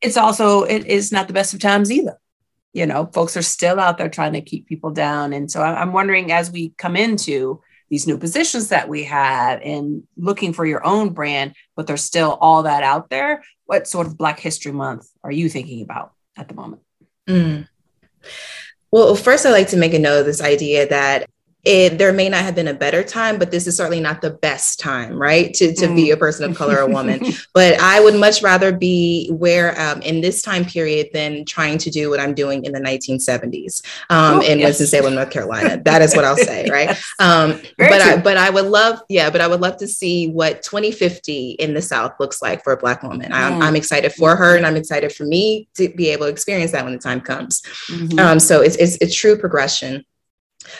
it's 0.00 0.16
also 0.16 0.62
it 0.62 0.86
is 0.86 1.12
not 1.12 1.26
the 1.26 1.32
best 1.32 1.54
of 1.54 1.60
times 1.60 1.90
either. 1.90 2.18
You 2.72 2.86
know, 2.86 3.06
folks 3.06 3.36
are 3.36 3.42
still 3.42 3.80
out 3.80 3.98
there 3.98 4.08
trying 4.08 4.34
to 4.34 4.40
keep 4.40 4.66
people 4.66 4.90
down. 4.90 5.32
And 5.32 5.50
so 5.50 5.62
I'm 5.62 5.92
wondering 5.92 6.30
as 6.32 6.50
we 6.50 6.70
come 6.70 6.96
into 6.96 7.60
these 7.90 8.06
new 8.06 8.18
positions 8.18 8.68
that 8.68 8.88
we 8.88 9.04
have 9.04 9.60
and 9.62 10.02
looking 10.16 10.52
for 10.52 10.66
your 10.66 10.86
own 10.86 11.10
brand, 11.10 11.54
but 11.74 11.86
there's 11.86 12.04
still 12.04 12.36
all 12.40 12.64
that 12.64 12.82
out 12.82 13.08
there. 13.08 13.42
What 13.64 13.88
sort 13.88 14.06
of 14.06 14.18
Black 14.18 14.38
History 14.38 14.72
Month 14.72 15.08
are 15.24 15.32
you 15.32 15.48
thinking 15.48 15.82
about 15.82 16.12
at 16.36 16.48
the 16.48 16.54
moment? 16.54 16.82
Mm. 17.26 17.66
Well, 18.90 19.14
first, 19.14 19.46
I'd 19.46 19.52
like 19.52 19.68
to 19.68 19.76
make 19.76 19.94
a 19.94 19.98
note 19.98 20.20
of 20.20 20.26
this 20.26 20.42
idea 20.42 20.88
that 20.88 21.28
it, 21.68 21.98
there 21.98 22.14
may 22.14 22.30
not 22.30 22.40
have 22.40 22.54
been 22.54 22.68
a 22.68 22.72
better 22.74 23.04
time, 23.04 23.38
but 23.38 23.50
this 23.50 23.66
is 23.66 23.76
certainly 23.76 24.00
not 24.00 24.22
the 24.22 24.30
best 24.30 24.80
time, 24.80 25.20
right? 25.20 25.52
To, 25.52 25.74
to 25.74 25.86
mm. 25.86 25.96
be 25.96 26.10
a 26.12 26.16
person 26.16 26.50
of 26.50 26.56
color 26.56 26.80
or 26.80 26.88
woman. 26.88 27.20
but 27.52 27.78
I 27.78 28.00
would 28.00 28.18
much 28.18 28.42
rather 28.42 28.72
be 28.72 29.28
where 29.32 29.78
um, 29.78 30.00
in 30.00 30.22
this 30.22 30.40
time 30.40 30.64
period 30.64 31.08
than 31.12 31.44
trying 31.44 31.76
to 31.76 31.90
do 31.90 32.08
what 32.08 32.20
I'm 32.20 32.32
doing 32.32 32.64
in 32.64 32.72
the 32.72 32.80
1970s 32.80 33.84
um, 34.08 34.38
oh, 34.38 34.40
in 34.40 34.60
yes. 34.60 34.78
Winston-Salem, 34.80 35.14
North 35.14 35.30
Carolina. 35.30 35.78
That 35.84 36.00
is 36.00 36.16
what 36.16 36.24
I'll 36.24 36.38
say, 36.38 36.66
right? 36.70 36.88
yes. 36.88 37.14
um, 37.18 37.60
but 37.76 38.00
I, 38.00 38.16
but 38.16 38.38
I 38.38 38.48
would 38.48 38.64
love, 38.64 39.02
yeah, 39.10 39.28
but 39.28 39.42
I 39.42 39.46
would 39.46 39.60
love 39.60 39.76
to 39.76 39.86
see 39.86 40.30
what 40.30 40.62
2050 40.62 41.50
in 41.50 41.74
the 41.74 41.82
South 41.82 42.12
looks 42.18 42.40
like 42.40 42.64
for 42.64 42.72
a 42.72 42.78
Black 42.78 43.02
woman. 43.02 43.30
I'm, 43.30 43.60
mm. 43.60 43.62
I'm 43.62 43.76
excited 43.76 44.14
for 44.14 44.36
her, 44.36 44.56
and 44.56 44.66
I'm 44.66 44.76
excited 44.76 45.12
for 45.12 45.26
me 45.26 45.68
to 45.74 45.90
be 45.90 46.08
able 46.08 46.24
to 46.24 46.32
experience 46.32 46.72
that 46.72 46.82
when 46.82 46.94
the 46.94 46.98
time 46.98 47.20
comes. 47.20 47.60
Mm-hmm. 47.90 48.18
Um, 48.18 48.40
so 48.40 48.62
it's, 48.62 48.76
it's 48.76 48.96
a 49.02 49.10
true 49.10 49.36
progression. 49.36 50.06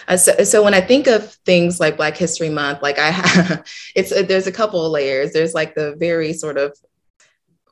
Uh, 0.07 0.17
so, 0.17 0.33
so 0.45 0.63
when 0.63 0.75
I 0.75 0.81
think 0.81 1.07
of 1.07 1.33
things 1.45 1.81
like 1.81 1.97
Black 1.97 2.17
History 2.17 2.51
Month, 2.51 2.83
like 2.83 2.99
I 2.99 3.11
have, 3.11 3.67
it's 3.95 4.13
uh, 4.13 4.23
there's 4.23 4.47
a 4.47 4.53
couple 4.53 4.85
of 4.85 4.93
layers. 4.93 5.33
There's 5.33 5.55
like 5.55 5.75
the 5.75 5.97
very 5.97 6.33
sort 6.33 6.59
of 6.59 6.77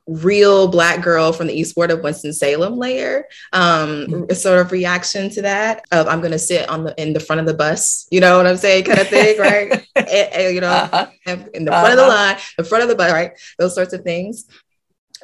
real 0.07 0.69
black 0.69 1.03
girl 1.03 1.33
from 1.33 1.47
the 1.47 1.53
east 1.53 1.75
ward 1.75 1.91
of 1.91 2.01
winston-salem 2.01 2.77
layer 2.77 3.25
um 3.51 4.07
mm-hmm. 4.07 4.33
sort 4.33 4.59
of 4.59 4.71
reaction 4.71 5.29
to 5.29 5.41
that 5.41 5.83
of 5.91 6.07
i'm 6.07 6.21
gonna 6.21 6.39
sit 6.39 6.67
on 6.69 6.85
the 6.85 7.01
in 7.01 7.11
the 7.11 7.19
front 7.19 7.41
of 7.41 7.45
the 7.45 7.53
bus 7.53 8.07
you 8.09 8.21
know 8.21 8.37
what 8.37 8.47
i'm 8.47 8.55
saying 8.55 8.85
kind 8.85 8.99
of 8.99 9.07
thing 9.09 9.37
right 9.39 9.85
and, 9.95 10.07
and, 10.07 10.55
you 10.55 10.61
know 10.61 10.69
uh-huh. 10.69 11.07
in 11.53 11.65
the 11.65 11.71
front 11.71 11.85
uh-huh. 11.85 11.91
of 11.91 11.97
the 11.97 12.03
uh-huh. 12.03 12.15
line 12.15 12.37
the 12.57 12.63
front 12.63 12.83
of 12.83 12.89
the 12.89 12.95
bus 12.95 13.11
right 13.11 13.33
those 13.59 13.75
sorts 13.75 13.91
of 13.91 14.01
things 14.01 14.45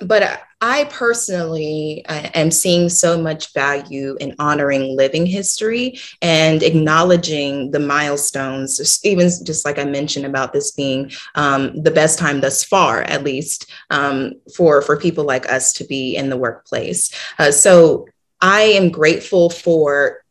but 0.02 0.42
I 0.62 0.86
personally 0.86 2.06
uh, 2.08 2.30
am 2.34 2.50
seeing 2.50 2.90
so 2.90 3.22
much 3.22 3.54
value 3.54 4.16
in 4.20 4.36
honoring 4.40 4.96
living 4.96 5.26
history 5.26 6.00
and 6.22 6.64
acknowledging 6.64 7.72
the 7.72 7.80
milestones, 7.80 9.02
even 9.04 9.30
just 9.44 9.66
like 9.66 9.78
I 9.78 9.84
mentioned 9.84 10.26
about 10.26 10.54
this 10.54 10.72
being 10.72 11.12
um, 11.36 11.82
the 11.84 11.92
best 11.92 12.18
time 12.18 12.42
thus 12.42 12.64
far, 12.64 13.02
at 13.04 13.24
least 13.24 13.70
um, 13.90 14.34
for, 14.56 14.82
for 14.82 14.98
people 14.98 15.26
like 15.26 15.52
us 15.52 15.74
to 15.74 15.84
be 15.84 16.16
in 16.16 16.30
the 16.30 16.38
workplace. 16.38 17.12
Uh, 17.38 17.52
so 17.52 18.08
I 18.42 18.62
am 18.62 18.90
grateful 18.90 19.50
for 19.50 20.23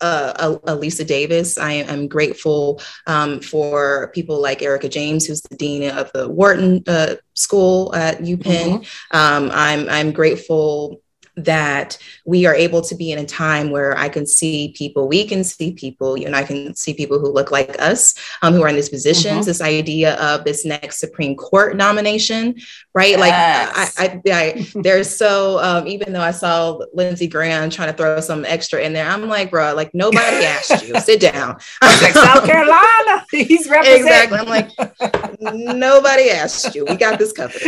uh, 0.00 0.58
Alisa 0.66 1.06
Davis. 1.06 1.58
I 1.58 1.72
am 1.72 2.08
grateful 2.08 2.80
um, 3.06 3.40
for 3.40 4.10
people 4.14 4.40
like 4.40 4.62
Erika 4.62 4.88
James, 4.88 5.26
who's 5.26 5.42
the 5.42 5.56
dean 5.56 5.90
of 5.90 6.10
the 6.12 6.28
Wharton 6.28 6.82
uh, 6.86 7.16
School 7.34 7.94
at 7.94 8.18
UPenn. 8.18 8.82
Mm-hmm. 8.82 9.16
Um, 9.16 9.50
I'm 9.52 9.88
I'm 9.88 10.12
grateful 10.12 11.00
that 11.36 11.98
we 12.24 12.46
are 12.46 12.54
able 12.54 12.80
to 12.80 12.94
be 12.94 13.12
in 13.12 13.18
a 13.18 13.26
time 13.26 13.70
where 13.70 13.96
I 13.96 14.08
can 14.08 14.26
see 14.26 14.72
people, 14.76 15.06
we 15.06 15.26
can 15.26 15.44
see 15.44 15.72
people, 15.72 16.16
you 16.16 16.28
know, 16.28 16.38
I 16.38 16.44
can 16.44 16.74
see 16.74 16.94
people 16.94 17.18
who 17.18 17.30
look 17.30 17.50
like 17.50 17.80
us, 17.80 18.14
um, 18.40 18.54
who 18.54 18.62
are 18.62 18.68
in 18.68 18.74
these 18.74 18.88
positions, 18.88 19.40
mm-hmm. 19.40 19.46
this 19.46 19.60
idea 19.60 20.14
of 20.14 20.44
this 20.44 20.64
next 20.64 20.98
Supreme 20.98 21.36
Court 21.36 21.76
nomination, 21.76 22.56
right? 22.94 23.18
Yes. 23.18 23.98
Like 23.98 24.10
I, 24.10 24.32
I, 24.32 24.42
I 24.42 24.66
they're 24.82 25.04
so, 25.04 25.58
um, 25.60 25.86
even 25.86 26.12
though 26.14 26.22
I 26.22 26.30
saw 26.30 26.80
Lindsey 26.94 27.26
Graham 27.26 27.68
trying 27.68 27.90
to 27.90 27.96
throw 27.96 28.18
some 28.20 28.46
extra 28.46 28.80
in 28.80 28.94
there, 28.94 29.06
I'm 29.06 29.28
like, 29.28 29.50
bro, 29.50 29.74
like 29.74 29.92
nobody 29.94 30.20
asked 30.46 30.88
you, 30.88 30.98
sit 31.00 31.20
down. 31.20 31.58
like 31.82 32.14
South 32.14 32.46
Carolina, 32.46 33.26
he's 33.30 33.68
representing. 33.68 34.06
Exactly. 34.06 34.38
I'm 34.38 34.46
like, 34.46 34.70
nobody 35.76 36.30
asked 36.30 36.74
you. 36.74 36.86
We 36.86 36.96
got 36.96 37.18
this 37.18 37.32
covered. 37.32 37.62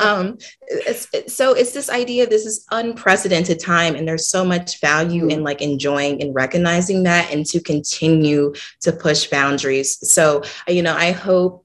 um, 0.00 0.38
it's, 0.66 1.32
so 1.32 1.52
it's 1.52 1.72
this 1.72 1.88
idea 1.88 2.23
this 2.26 2.46
is 2.46 2.66
unprecedented 2.70 3.60
time 3.60 3.94
and 3.94 4.06
there's 4.06 4.28
so 4.28 4.44
much 4.44 4.80
value 4.80 5.28
in 5.28 5.40
mm. 5.40 5.44
like 5.44 5.60
enjoying 5.60 6.20
and 6.22 6.34
recognizing 6.34 7.02
that 7.04 7.32
and 7.32 7.46
to 7.46 7.60
continue 7.60 8.52
to 8.80 8.92
push 8.92 9.26
boundaries. 9.26 9.98
So 10.10 10.42
you 10.68 10.82
know 10.82 10.94
i 10.94 11.12
hope 11.12 11.63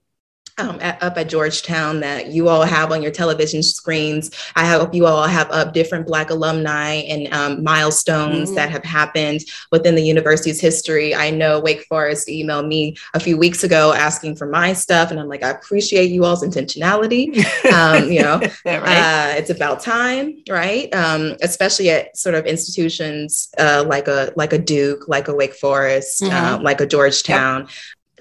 um, 0.60 0.78
at, 0.82 1.02
up 1.02 1.18
at 1.18 1.30
Georgetown 1.30 2.00
that 2.02 2.28
you 2.28 2.50
all 2.50 2.64
have 2.64 2.92
on 2.92 3.02
your 3.02 3.12
television 3.12 3.64
screens. 3.64 4.32
I 4.56 4.68
hope 4.68 4.94
you 4.94 5.06
all 5.06 5.28
have 5.28 5.50
up 5.52 5.74
different 5.74 6.06
Black 6.06 6.30
alumni 6.30 6.96
and 6.96 7.34
um, 7.34 7.64
milestones 7.64 8.50
mm-hmm. 8.50 8.56
that 8.56 8.70
have 8.70 8.84
happened 8.84 9.42
within 9.72 9.96
the 9.96 10.04
university's 10.04 10.60
history. 10.60 11.16
I 11.16 11.30
know 11.30 11.60
Wake 11.60 11.84
Forest 11.84 12.28
emailed 12.28 12.68
me 12.68 12.96
a 13.14 13.20
few 13.20 13.38
weeks 13.38 13.64
ago 13.64 13.94
asking 13.94 14.36
for 14.36 14.46
my 14.46 14.74
stuff, 14.74 15.12
and 15.12 15.20
I'm 15.20 15.28
like, 15.28 15.44
I 15.44 15.50
appreciate 15.50 16.12
you 16.12 16.26
all's 16.26 16.44
intentionality. 16.44 17.46
Um, 17.70 18.12
you 18.12 18.22
know, 18.22 18.40
right? 18.66 18.84
uh, 18.84 19.34
it's 19.38 19.50
about 19.50 19.80
time, 19.80 20.44
right? 20.50 20.94
Um, 20.94 21.36
especially 21.42 21.90
at 21.90 22.16
sort 22.18 22.36
of 22.36 22.46
institutions 22.46 23.50
uh, 23.58 23.84
like 23.88 24.08
a 24.08 24.34
like 24.36 24.54
a 24.54 24.58
Duke, 24.58 25.08
like 25.08 25.28
a 25.28 25.36
Wake 25.36 25.54
Forest, 25.54 26.24
mm-hmm. 26.24 26.36
uh, 26.36 26.60
like 26.62 26.82
a 26.82 26.86
Georgetown, 26.86 27.62
yep 27.62 27.70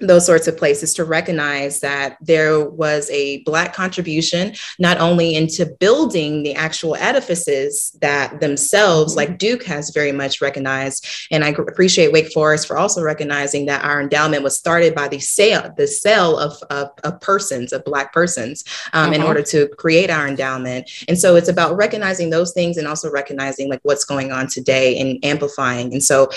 those 0.01 0.25
sorts 0.25 0.47
of 0.47 0.57
places 0.57 0.93
to 0.95 1.03
recognize 1.03 1.79
that 1.79 2.17
there 2.21 2.67
was 2.69 3.09
a 3.09 3.41
Black 3.43 3.73
contribution, 3.73 4.53
not 4.77 4.99
only 4.99 5.35
into 5.35 5.65
building 5.79 6.43
the 6.43 6.55
actual 6.55 6.95
edifices 6.95 7.91
that 8.01 8.39
themselves, 8.39 9.15
like 9.15 9.37
Duke 9.37 9.63
has 9.63 9.91
very 9.91 10.11
much 10.11 10.41
recognized. 10.41 11.05
And 11.31 11.43
I 11.43 11.49
appreciate 11.49 12.11
Wake 12.11 12.31
Forest 12.31 12.67
for 12.67 12.77
also 12.77 13.01
recognizing 13.01 13.65
that 13.67 13.83
our 13.83 14.01
endowment 14.01 14.43
was 14.43 14.57
started 14.57 14.95
by 14.95 15.07
the 15.07 15.19
sale, 15.19 15.73
the 15.77 15.87
sale 15.87 16.37
of, 16.37 16.53
of, 16.69 16.89
of 17.03 17.19
persons, 17.21 17.73
of 17.73 17.83
Black 17.83 18.13
persons, 18.13 18.63
um, 18.93 19.13
in 19.13 19.21
uh-huh. 19.21 19.27
order 19.27 19.43
to 19.43 19.67
create 19.77 20.09
our 20.09 20.27
endowment. 20.27 20.89
And 21.07 21.17
so 21.17 21.35
it's 21.35 21.49
about 21.49 21.75
recognizing 21.75 22.29
those 22.29 22.53
things 22.53 22.77
and 22.77 22.87
also 22.87 23.11
recognizing 23.11 23.69
like 23.69 23.81
what's 23.83 24.05
going 24.05 24.31
on 24.31 24.47
today 24.47 24.97
and 24.99 25.23
amplifying. 25.23 25.93
And 25.93 26.03
so 26.03 26.29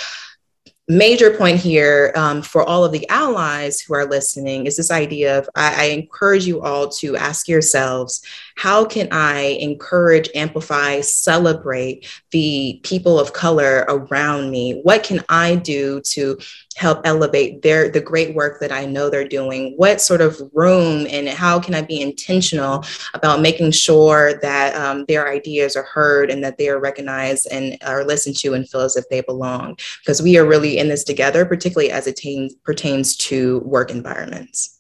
major 0.93 1.31
point 1.37 1.59
here 1.59 2.13
um, 2.17 2.43
for 2.43 2.63
all 2.63 2.85
of 2.85 2.93
the 2.93 3.09
allies 3.09 3.81
who 3.81 3.95
are 3.95 4.05
listening 4.05 4.67
is 4.67 4.77
this 4.77 4.91
idea 4.91 5.39
of 5.39 5.49
I, 5.55 5.85
I, 5.85 5.85
encourage 5.87 6.47
you 6.47 6.61
all 6.61 6.89
to 6.91 7.17
ask 7.17 7.49
yourselves 7.49 8.23
how 8.57 8.85
can 8.85 9.09
I 9.11 9.41
encourage, 9.61 10.29
amplify, 10.35 11.01
celebrate 11.01 12.07
the 12.31 12.81
people 12.83 13.19
of 13.19 13.33
color 13.33 13.85
around 13.89 14.51
me? 14.51 14.81
What 14.83 15.03
can 15.05 15.25
I 15.29 15.57
do 15.57 16.01
to 16.01 16.39
help 16.77 17.01
elevate 17.05 17.63
their 17.63 17.91
the 17.91 18.01
great 18.01 18.35
work 18.35 18.61
that 18.61 18.73
I 18.73 18.85
know 18.85 19.11
they're 19.11 19.27
doing? 19.27 19.75
What 19.77 20.01
sort 20.01 20.21
of 20.21 20.41
room 20.53 21.07
and 21.11 21.29
how 21.29 21.61
can 21.61 21.75
I 21.75 21.83
be 21.83 22.01
intentional 22.01 22.85
about 23.15 23.41
making 23.41 23.73
sure 23.73 24.35
that 24.41 24.75
um, 24.75 25.05
their 25.07 25.29
ideas 25.29 25.77
are 25.77 25.85
heard 25.85 26.31
and 26.31 26.43
that 26.45 26.59
they 26.59 26.69
are 26.69 26.81
recognized 26.81 27.47
and 27.51 27.77
are 27.85 28.05
listened 28.05 28.37
to 28.39 28.55
and 28.55 28.69
feel 28.69 28.83
as 28.83 28.97
if 28.97 29.09
they 29.11 29.21
belong? 29.21 29.77
Because 30.01 30.23
we 30.23 30.37
are 30.39 30.47
really 30.47 30.79
in 30.79 30.89
this 30.89 31.05
together, 31.05 31.45
particularly 31.45 31.91
as 31.91 32.07
it 32.07 32.21
pertains 32.65 33.17
to 33.17 33.61
work 33.61 33.91
environments. 33.91 34.79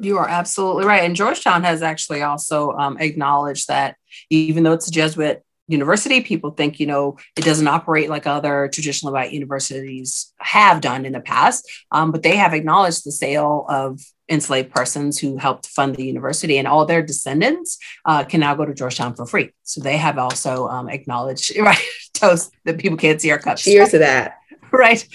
You 0.00 0.16
are 0.16 0.28
absolutely 0.28 0.86
right. 0.86 1.04
And 1.04 1.14
Georgetown 1.14 1.62
has 1.62 1.82
actually 1.82 2.22
also 2.22 2.72
um, 2.72 2.96
acknowledged 2.98 3.68
that 3.68 3.96
even 4.30 4.62
though 4.62 4.72
it's 4.72 4.88
a 4.88 4.90
Jesuit 4.90 5.44
university, 5.68 6.22
people 6.22 6.50
think, 6.50 6.80
you 6.80 6.86
know, 6.86 7.16
it 7.36 7.44
doesn't 7.44 7.68
operate 7.68 8.08
like 8.08 8.26
other 8.26 8.68
traditional 8.72 9.12
white 9.12 9.32
universities 9.32 10.32
have 10.38 10.80
done 10.80 11.04
in 11.04 11.12
the 11.12 11.20
past. 11.20 11.70
Um, 11.92 12.10
but 12.10 12.22
they 12.22 12.36
have 12.36 12.54
acknowledged 12.54 13.04
the 13.04 13.12
sale 13.12 13.66
of 13.68 14.00
enslaved 14.30 14.70
persons 14.70 15.18
who 15.18 15.36
helped 15.36 15.66
fund 15.66 15.94
the 15.94 16.04
university, 16.04 16.58
and 16.58 16.66
all 16.66 16.84
their 16.84 17.02
descendants 17.02 17.78
uh, 18.04 18.24
can 18.24 18.40
now 18.40 18.54
go 18.54 18.64
to 18.64 18.74
Georgetown 18.74 19.14
for 19.14 19.26
free. 19.26 19.52
So 19.62 19.80
they 19.80 19.96
have 19.96 20.18
also 20.18 20.68
um, 20.68 20.88
acknowledged, 20.88 21.56
right, 21.58 21.78
toast 22.14 22.50
that 22.64 22.78
people 22.78 22.98
can't 22.98 23.20
see 23.20 23.30
our 23.30 23.38
cups. 23.38 23.62
Cheers 23.62 23.90
to 23.90 23.98
that. 23.98 24.38
right. 24.72 25.06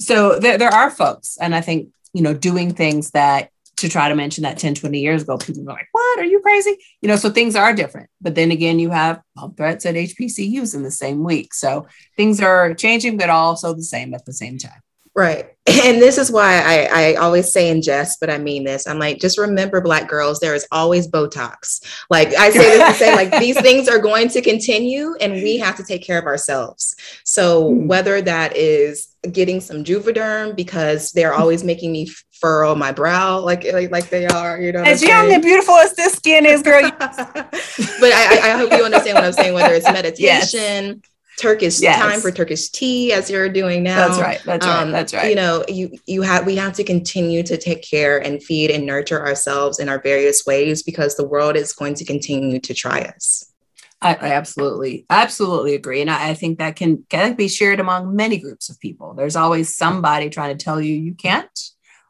So 0.00 0.38
there, 0.38 0.58
there 0.58 0.72
are 0.72 0.90
folks, 0.90 1.38
and 1.40 1.54
I 1.54 1.60
think, 1.60 1.88
you 2.12 2.22
know, 2.22 2.34
doing 2.34 2.74
things 2.74 3.10
that 3.10 3.50
to 3.84 3.90
try 3.90 4.08
to 4.08 4.14
mention 4.14 4.44
that 4.44 4.58
10, 4.58 4.76
20 4.76 4.98
years 4.98 5.22
ago, 5.22 5.36
people 5.36 5.62
were 5.62 5.72
like, 5.72 5.88
what? 5.92 6.18
Are 6.18 6.24
you 6.24 6.40
crazy? 6.40 6.76
You 7.02 7.08
know, 7.08 7.16
so 7.16 7.28
things 7.28 7.54
are 7.54 7.74
different. 7.74 8.08
But 8.20 8.34
then 8.34 8.50
again, 8.50 8.78
you 8.78 8.90
have 8.90 9.20
bomb 9.36 9.54
threats 9.54 9.84
at 9.84 9.94
HBCUs 9.94 10.74
in 10.74 10.82
the 10.82 10.90
same 10.90 11.22
week. 11.22 11.52
So 11.52 11.86
things 12.16 12.40
are 12.40 12.72
changing, 12.72 13.18
but 13.18 13.28
also 13.28 13.74
the 13.74 13.82
same 13.82 14.14
at 14.14 14.24
the 14.24 14.32
same 14.32 14.56
time. 14.58 14.80
Right. 15.14 15.50
And 15.66 16.00
this 16.00 16.18
is 16.18 16.30
why 16.30 16.60
I, 16.60 16.88
I 16.92 17.14
always 17.14 17.52
say 17.52 17.68
in 17.70 17.82
jest, 17.82 18.18
but 18.20 18.30
I 18.30 18.38
mean 18.38 18.64
this. 18.64 18.86
I'm 18.86 18.98
like, 18.98 19.18
just 19.18 19.38
remember, 19.38 19.80
Black 19.80 20.08
girls, 20.08 20.38
there 20.38 20.54
is 20.54 20.66
always 20.70 21.08
Botox. 21.08 21.82
Like 22.10 22.34
I 22.34 22.50
say 22.50 22.78
this 22.78 22.98
to 22.98 23.04
say, 23.04 23.14
like 23.14 23.30
these 23.40 23.60
things 23.60 23.88
are 23.88 23.98
going 23.98 24.28
to 24.28 24.42
continue, 24.42 25.14
and 25.20 25.32
we 25.32 25.58
have 25.58 25.76
to 25.76 25.84
take 25.84 26.02
care 26.02 26.18
of 26.18 26.26
ourselves. 26.26 26.94
So 27.24 27.70
hmm. 27.70 27.86
whether 27.86 28.20
that 28.22 28.56
is 28.56 29.14
getting 29.32 29.60
some 29.60 29.84
Juvederm 29.84 30.54
because 30.54 31.12
they're 31.12 31.34
always 31.34 31.64
making 31.64 31.92
me 31.92 32.10
furrow 32.44 32.74
my 32.74 32.92
brow 32.92 33.38
like 33.38 33.64
like, 33.72 33.90
like 33.90 34.10
they 34.10 34.26
are, 34.26 34.60
you 34.60 34.70
know. 34.70 34.82
As 34.82 35.02
young 35.02 35.32
and 35.32 35.42
beautiful 35.42 35.74
as 35.76 35.94
this 35.94 36.12
skin 36.12 36.44
is, 36.44 36.60
girl. 36.60 36.82
but 36.98 37.10
I, 37.10 38.50
I 38.52 38.58
hope 38.58 38.70
you 38.70 38.84
understand 38.84 39.14
what 39.14 39.24
I'm 39.24 39.32
saying. 39.32 39.54
Whether 39.54 39.74
it's 39.74 39.90
meditation. 40.00 41.00
Yes 41.00 41.10
Turkish 41.36 41.80
yes. 41.80 41.98
time 41.98 42.20
for 42.20 42.30
Turkish 42.30 42.68
tea 42.68 43.12
as 43.12 43.28
you're 43.28 43.48
doing 43.48 43.82
now. 43.82 44.06
That's 44.06 44.20
right. 44.20 44.40
That's 44.44 44.64
right. 44.64 44.82
Um, 44.82 44.92
that's 44.92 45.12
right. 45.12 45.28
You 45.28 45.34
know, 45.34 45.64
you 45.66 45.90
you 46.06 46.22
have 46.22 46.46
we 46.46 46.54
have 46.54 46.74
to 46.74 46.84
continue 46.84 47.42
to 47.42 47.56
take 47.56 47.82
care 47.82 48.18
and 48.18 48.40
feed 48.40 48.70
and 48.70 48.86
nurture 48.86 49.20
ourselves 49.20 49.80
in 49.80 49.88
our 49.88 50.00
various 50.00 50.46
ways 50.46 50.84
because 50.84 51.16
the 51.16 51.26
world 51.26 51.56
is 51.56 51.72
going 51.72 51.94
to 51.96 52.04
continue 52.04 52.60
to 52.60 52.72
try 52.72 53.00
us. 53.00 53.52
I, 54.00 54.14
I 54.14 54.32
absolutely, 54.34 55.06
absolutely 55.10 55.74
agree, 55.74 56.02
and 56.02 56.10
I, 56.10 56.30
I 56.30 56.34
think 56.34 56.58
that 56.58 56.76
can 56.76 57.04
can 57.08 57.34
be 57.34 57.48
shared 57.48 57.80
among 57.80 58.14
many 58.14 58.38
groups 58.38 58.68
of 58.68 58.78
people. 58.78 59.14
There's 59.14 59.36
always 59.36 59.74
somebody 59.74 60.30
trying 60.30 60.56
to 60.56 60.62
tell 60.62 60.80
you 60.80 60.94
you 60.94 61.14
can't, 61.14 61.58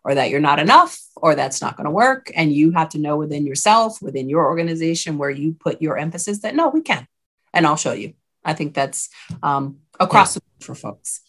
or 0.04 0.14
that 0.14 0.30
you're 0.30 0.40
not 0.40 0.58
enough, 0.58 0.98
or 1.16 1.34
that's 1.34 1.62
not 1.62 1.76
going 1.76 1.86
to 1.86 1.90
work, 1.90 2.30
and 2.34 2.52
you 2.52 2.72
have 2.72 2.90
to 2.90 2.98
know 2.98 3.16
within 3.16 3.46
yourself, 3.46 4.02
within 4.02 4.28
your 4.28 4.44
organization, 4.44 5.18
where 5.18 5.30
you 5.30 5.56
put 5.58 5.80
your 5.80 5.96
emphasis 5.98 6.40
that 6.40 6.54
no, 6.54 6.68
we 6.68 6.82
can, 6.82 7.06
and 7.52 7.66
I'll 7.66 7.76
show 7.76 7.92
you. 7.92 8.14
I 8.44 8.52
think 8.52 8.74
that's 8.74 9.08
um, 9.42 9.78
across 9.98 10.36
yeah. 10.36 10.40
the 10.40 10.40
board 10.40 10.66
for 10.66 10.74
folks. 10.74 11.20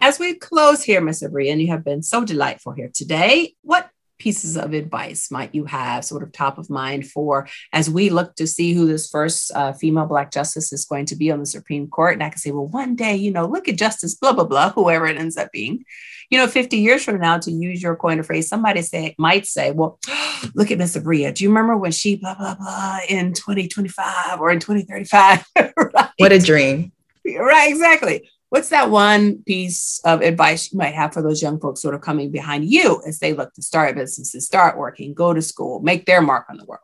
As 0.00 0.18
we 0.18 0.34
close 0.34 0.82
here, 0.82 1.00
Ms. 1.00 1.22
Abrea, 1.22 1.52
and 1.52 1.60
you 1.60 1.68
have 1.68 1.84
been 1.84 2.02
so 2.02 2.24
delightful 2.24 2.72
here 2.72 2.90
today, 2.92 3.54
what 3.62 3.88
pieces 4.22 4.56
of 4.56 4.72
advice 4.72 5.32
might 5.32 5.52
you 5.52 5.64
have 5.64 6.04
sort 6.04 6.22
of 6.22 6.30
top 6.30 6.56
of 6.56 6.70
mind 6.70 7.04
for 7.04 7.48
as 7.72 7.90
we 7.90 8.08
look 8.08 8.36
to 8.36 8.46
see 8.46 8.72
who 8.72 8.86
this 8.86 9.10
first 9.10 9.50
uh, 9.56 9.72
female 9.72 10.06
black 10.06 10.30
justice 10.30 10.72
is 10.72 10.84
going 10.84 11.04
to 11.06 11.16
be 11.16 11.32
on 11.32 11.40
the 11.40 11.46
supreme 11.46 11.88
court? 11.88 12.14
And 12.14 12.22
i 12.22 12.28
can 12.28 12.38
say 12.38 12.52
well 12.52 12.68
one 12.68 12.94
day 12.94 13.16
you 13.16 13.32
know 13.32 13.46
look 13.46 13.68
at 13.68 13.76
justice 13.76 14.14
blah 14.14 14.32
blah 14.32 14.44
blah 14.44 14.70
whoever 14.70 15.06
it 15.06 15.18
ends 15.18 15.36
up 15.36 15.50
being. 15.50 15.84
You 16.30 16.38
know 16.38 16.46
50 16.46 16.76
years 16.76 17.04
from 17.04 17.20
now 17.20 17.38
to 17.38 17.50
use 17.50 17.82
your 17.82 17.96
coin 17.96 18.20
of 18.20 18.26
phrase 18.26 18.48
somebody 18.48 18.82
say 18.82 19.16
might 19.18 19.44
say 19.44 19.72
well 19.72 19.98
look 20.54 20.70
at 20.70 20.78
miss 20.78 20.96
abrea 20.96 21.34
do 21.34 21.42
you 21.42 21.50
remember 21.50 21.76
when 21.76 21.90
she 21.90 22.14
blah 22.16 22.36
blah 22.36 22.54
blah 22.54 23.00
in 23.08 23.32
2025 23.32 24.40
or 24.40 24.52
in 24.52 24.60
2035 24.60 25.44
right? 25.56 26.08
what 26.18 26.32
a 26.32 26.38
dream. 26.38 26.92
Right 27.26 27.70
exactly 27.70 28.30
What's 28.52 28.68
that 28.68 28.90
one 28.90 29.42
piece 29.44 29.98
of 30.04 30.20
advice 30.20 30.70
you 30.70 30.78
might 30.78 30.92
have 30.92 31.14
for 31.14 31.22
those 31.22 31.40
young 31.40 31.58
folks 31.58 31.80
sort 31.80 31.94
of 31.94 32.02
coming 32.02 32.30
behind 32.30 32.66
you 32.66 33.00
as 33.06 33.18
they 33.18 33.32
look 33.32 33.54
to 33.54 33.62
start 33.62 33.94
businesses, 33.94 34.44
start 34.44 34.76
working, 34.76 35.14
go 35.14 35.32
to 35.32 35.40
school, 35.40 35.80
make 35.80 36.04
their 36.04 36.20
mark 36.20 36.44
on 36.50 36.58
the 36.58 36.66
world? 36.66 36.82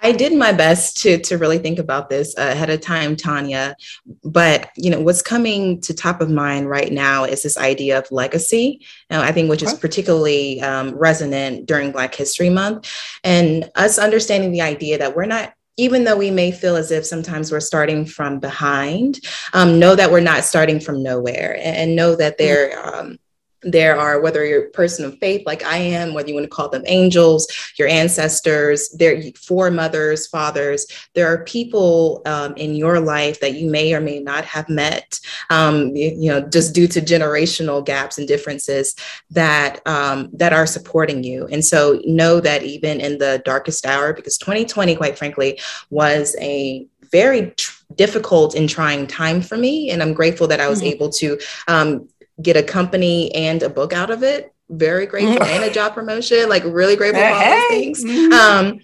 I 0.00 0.12
did 0.12 0.32
my 0.32 0.52
best 0.52 0.96
to 1.02 1.18
to 1.18 1.36
really 1.36 1.58
think 1.58 1.78
about 1.78 2.08
this 2.08 2.34
ahead 2.38 2.70
of 2.70 2.80
time, 2.80 3.14
Tanya. 3.14 3.76
But 4.24 4.70
you 4.74 4.88
know, 4.88 5.02
what's 5.02 5.20
coming 5.20 5.82
to 5.82 5.92
top 5.92 6.22
of 6.22 6.30
mind 6.30 6.70
right 6.70 6.90
now 6.90 7.24
is 7.24 7.42
this 7.42 7.58
idea 7.58 7.98
of 7.98 8.10
legacy. 8.10 8.80
Now, 9.10 9.20
I 9.20 9.32
think 9.32 9.50
which 9.50 9.62
is 9.62 9.74
particularly 9.74 10.62
um, 10.62 10.94
resonant 10.96 11.66
during 11.66 11.92
Black 11.92 12.14
History 12.14 12.48
Month, 12.48 12.90
and 13.22 13.70
us 13.74 13.98
understanding 13.98 14.50
the 14.50 14.62
idea 14.62 14.96
that 14.96 15.14
we're 15.14 15.26
not 15.26 15.52
even 15.76 16.04
though 16.04 16.16
we 16.16 16.30
may 16.30 16.52
feel 16.52 16.76
as 16.76 16.90
if 16.90 17.06
sometimes 17.06 17.50
we're 17.50 17.60
starting 17.60 18.04
from 18.04 18.38
behind, 18.38 19.20
um, 19.52 19.78
know 19.78 19.94
that 19.94 20.10
we're 20.10 20.20
not 20.20 20.44
starting 20.44 20.80
from 20.80 21.02
nowhere 21.02 21.56
and, 21.56 21.76
and 21.76 21.96
know 21.96 22.16
that 22.16 22.38
there, 22.38 22.78
um, 22.86 23.18
there 23.62 23.96
are 23.96 24.20
whether 24.20 24.44
you're 24.44 24.66
a 24.66 24.70
person 24.70 25.04
of 25.04 25.18
faith 25.18 25.42
like 25.46 25.62
i 25.64 25.76
am 25.76 26.14
whether 26.14 26.28
you 26.28 26.34
want 26.34 26.44
to 26.44 26.50
call 26.50 26.68
them 26.68 26.82
angels 26.86 27.46
your 27.78 27.88
ancestors 27.88 28.88
their 28.90 29.22
foremothers 29.32 30.26
fathers 30.26 30.86
there 31.14 31.26
are 31.26 31.44
people 31.44 32.22
um, 32.26 32.54
in 32.56 32.74
your 32.74 33.00
life 33.00 33.40
that 33.40 33.54
you 33.54 33.70
may 33.70 33.92
or 33.92 34.00
may 34.00 34.18
not 34.18 34.44
have 34.44 34.68
met 34.68 35.18
um, 35.50 35.94
you, 35.94 36.30
know 36.30 36.40
just 36.40 36.74
due 36.74 36.88
to 36.88 37.00
generational 37.00 37.84
gaps 37.84 38.18
and 38.18 38.26
differences 38.26 38.94
that 39.30 39.86
um, 39.86 40.30
that 40.32 40.52
are 40.52 40.66
supporting 40.66 41.22
you 41.22 41.46
and 41.48 41.64
so 41.64 42.00
know 42.04 42.40
that 42.40 42.62
even 42.62 43.00
in 43.00 43.18
the 43.18 43.42
darkest 43.44 43.84
hour 43.84 44.12
because 44.12 44.38
2020 44.38 44.96
quite 44.96 45.18
frankly 45.18 45.60
was 45.90 46.34
a 46.40 46.86
very 47.12 47.50
tr- 47.56 47.82
difficult 47.96 48.54
and 48.54 48.68
trying 48.68 49.06
time 49.06 49.42
for 49.42 49.56
me 49.56 49.90
and 49.90 50.02
i'm 50.02 50.14
grateful 50.14 50.46
that 50.46 50.60
i 50.60 50.68
was 50.68 50.78
mm-hmm. 50.78 50.94
able 50.94 51.10
to 51.10 51.38
um, 51.68 52.08
get 52.40 52.56
a 52.56 52.62
company 52.62 53.34
and 53.34 53.62
a 53.62 53.68
book 53.68 53.92
out 53.92 54.10
of 54.10 54.22
it. 54.22 54.52
Very 54.68 55.06
grateful 55.06 55.42
and 55.42 55.64
a 55.64 55.70
job 55.70 55.94
promotion, 55.94 56.48
like 56.48 56.64
really 56.64 56.96
grateful 56.96 57.20
for 57.20 57.28
all 57.28 57.40
those 57.40 57.68
things. 57.68 58.04
Mm-hmm. 58.04 58.32
Um, 58.32 58.80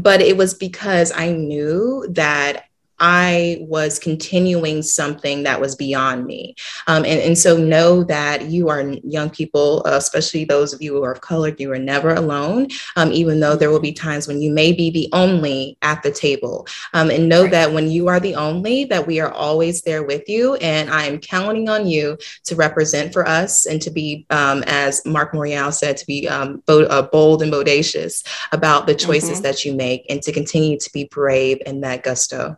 but 0.00 0.20
it 0.20 0.36
was 0.36 0.54
because 0.54 1.12
I 1.14 1.32
knew 1.32 2.06
that 2.10 2.67
I 3.00 3.58
was 3.60 3.98
continuing 3.98 4.82
something 4.82 5.42
that 5.44 5.60
was 5.60 5.76
beyond 5.76 6.26
me. 6.26 6.54
Um, 6.86 7.04
and, 7.04 7.20
and 7.20 7.38
so 7.38 7.56
know 7.56 8.02
that 8.04 8.46
you 8.46 8.68
are 8.68 8.82
young 9.02 9.30
people, 9.30 9.82
uh, 9.86 9.92
especially 9.92 10.44
those 10.44 10.72
of 10.72 10.82
you 10.82 10.94
who 10.94 11.04
are 11.04 11.12
of 11.12 11.20
color, 11.20 11.54
you 11.58 11.72
are 11.72 11.78
never 11.78 12.14
alone, 12.14 12.68
um, 12.96 13.12
even 13.12 13.40
though 13.40 13.56
there 13.56 13.70
will 13.70 13.80
be 13.80 13.92
times 13.92 14.26
when 14.26 14.40
you 14.40 14.50
may 14.50 14.72
be 14.72 14.90
the 14.90 15.08
only 15.12 15.76
at 15.82 16.02
the 16.02 16.10
table. 16.10 16.66
Um, 16.94 17.10
and 17.10 17.28
know 17.28 17.42
right. 17.42 17.50
that 17.52 17.72
when 17.72 17.90
you 17.90 18.08
are 18.08 18.20
the 18.20 18.34
only, 18.34 18.84
that 18.84 19.06
we 19.06 19.20
are 19.20 19.30
always 19.30 19.82
there 19.82 20.02
with 20.02 20.28
you. 20.28 20.54
And 20.56 20.90
I 20.90 21.04
am 21.04 21.18
counting 21.18 21.68
on 21.68 21.86
you 21.86 22.18
to 22.44 22.56
represent 22.56 23.12
for 23.12 23.26
us 23.26 23.66
and 23.66 23.80
to 23.82 23.90
be, 23.90 24.26
um, 24.30 24.64
as 24.66 25.04
Mark 25.04 25.32
Morial 25.32 25.72
said, 25.72 25.96
to 25.98 26.06
be 26.06 26.28
um, 26.28 26.62
bo- 26.66 26.84
uh, 26.84 27.02
bold 27.02 27.42
and 27.42 27.52
bodacious 27.52 28.26
about 28.52 28.86
the 28.86 28.94
choices 28.94 29.30
mm-hmm. 29.30 29.42
that 29.42 29.64
you 29.64 29.74
make 29.74 30.06
and 30.08 30.22
to 30.22 30.32
continue 30.32 30.78
to 30.78 30.90
be 30.92 31.04
brave 31.04 31.58
in 31.66 31.80
that 31.80 32.02
gusto. 32.02 32.56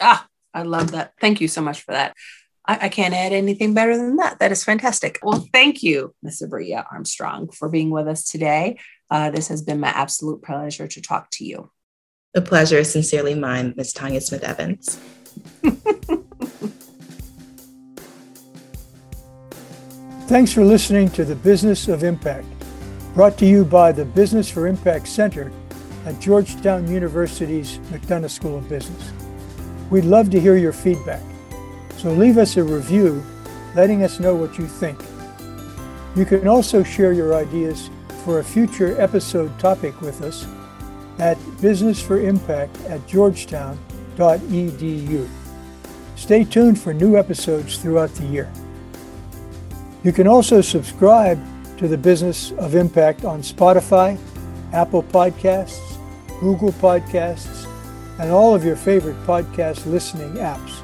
Ah, 0.00 0.26
I 0.54 0.62
love 0.62 0.92
that. 0.92 1.12
Thank 1.20 1.40
you 1.40 1.48
so 1.48 1.60
much 1.60 1.82
for 1.82 1.92
that. 1.92 2.14
I, 2.66 2.78
I 2.82 2.88
can't 2.88 3.14
add 3.14 3.32
anything 3.32 3.74
better 3.74 3.96
than 3.96 4.16
that. 4.16 4.38
That 4.38 4.52
is 4.52 4.62
fantastic. 4.62 5.18
Well, 5.22 5.46
thank 5.52 5.82
you, 5.82 6.14
Ms. 6.22 6.42
Abrea 6.46 6.84
Armstrong, 6.90 7.48
for 7.48 7.68
being 7.68 7.90
with 7.90 8.06
us 8.06 8.24
today. 8.24 8.78
Uh, 9.10 9.30
this 9.30 9.48
has 9.48 9.62
been 9.62 9.80
my 9.80 9.88
absolute 9.88 10.42
pleasure 10.42 10.86
to 10.86 11.00
talk 11.00 11.30
to 11.32 11.44
you. 11.44 11.70
The 12.34 12.42
pleasure 12.42 12.78
is 12.78 12.92
sincerely 12.92 13.34
mine, 13.34 13.72
Ms. 13.76 13.94
Tanya 13.94 14.20
Smith 14.20 14.44
Evans. 14.44 15.00
Thanks 20.28 20.52
for 20.52 20.62
listening 20.62 21.08
to 21.12 21.24
The 21.24 21.36
Business 21.36 21.88
of 21.88 22.04
Impact, 22.04 22.46
brought 23.14 23.38
to 23.38 23.46
you 23.46 23.64
by 23.64 23.92
the 23.92 24.04
Business 24.04 24.50
for 24.50 24.66
Impact 24.66 25.08
Center 25.08 25.50
at 26.04 26.20
Georgetown 26.20 26.86
University's 26.86 27.78
McDonough 27.90 28.28
School 28.28 28.58
of 28.58 28.68
Business. 28.68 29.10
We'd 29.90 30.04
love 30.04 30.30
to 30.30 30.40
hear 30.40 30.56
your 30.56 30.72
feedback, 30.72 31.22
so 31.96 32.12
leave 32.12 32.38
us 32.38 32.56
a 32.56 32.64
review 32.64 33.22
letting 33.74 34.02
us 34.02 34.18
know 34.20 34.34
what 34.34 34.58
you 34.58 34.66
think. 34.66 34.98
You 36.16 36.24
can 36.24 36.48
also 36.48 36.82
share 36.82 37.12
your 37.12 37.34
ideas 37.34 37.90
for 38.24 38.38
a 38.40 38.44
future 38.44 38.98
episode 39.00 39.56
topic 39.58 40.00
with 40.00 40.22
us 40.22 40.46
at 41.18 41.36
businessforimpact 41.60 42.90
at 42.90 43.06
georgetown.edu. 43.06 45.28
Stay 46.16 46.44
tuned 46.44 46.80
for 46.80 46.92
new 46.92 47.16
episodes 47.16 47.78
throughout 47.78 48.12
the 48.14 48.26
year. 48.26 48.52
You 50.02 50.12
can 50.12 50.26
also 50.26 50.60
subscribe 50.60 51.40
to 51.78 51.88
the 51.88 51.96
Business 51.96 52.50
of 52.52 52.74
Impact 52.74 53.24
on 53.24 53.40
Spotify, 53.40 54.18
Apple 54.72 55.04
Podcasts, 55.04 55.96
Google 56.40 56.72
Podcasts, 56.72 57.57
and 58.18 58.30
all 58.30 58.54
of 58.54 58.64
your 58.64 58.76
favorite 58.76 59.16
podcast 59.26 59.84
listening 59.86 60.34
apps 60.34 60.80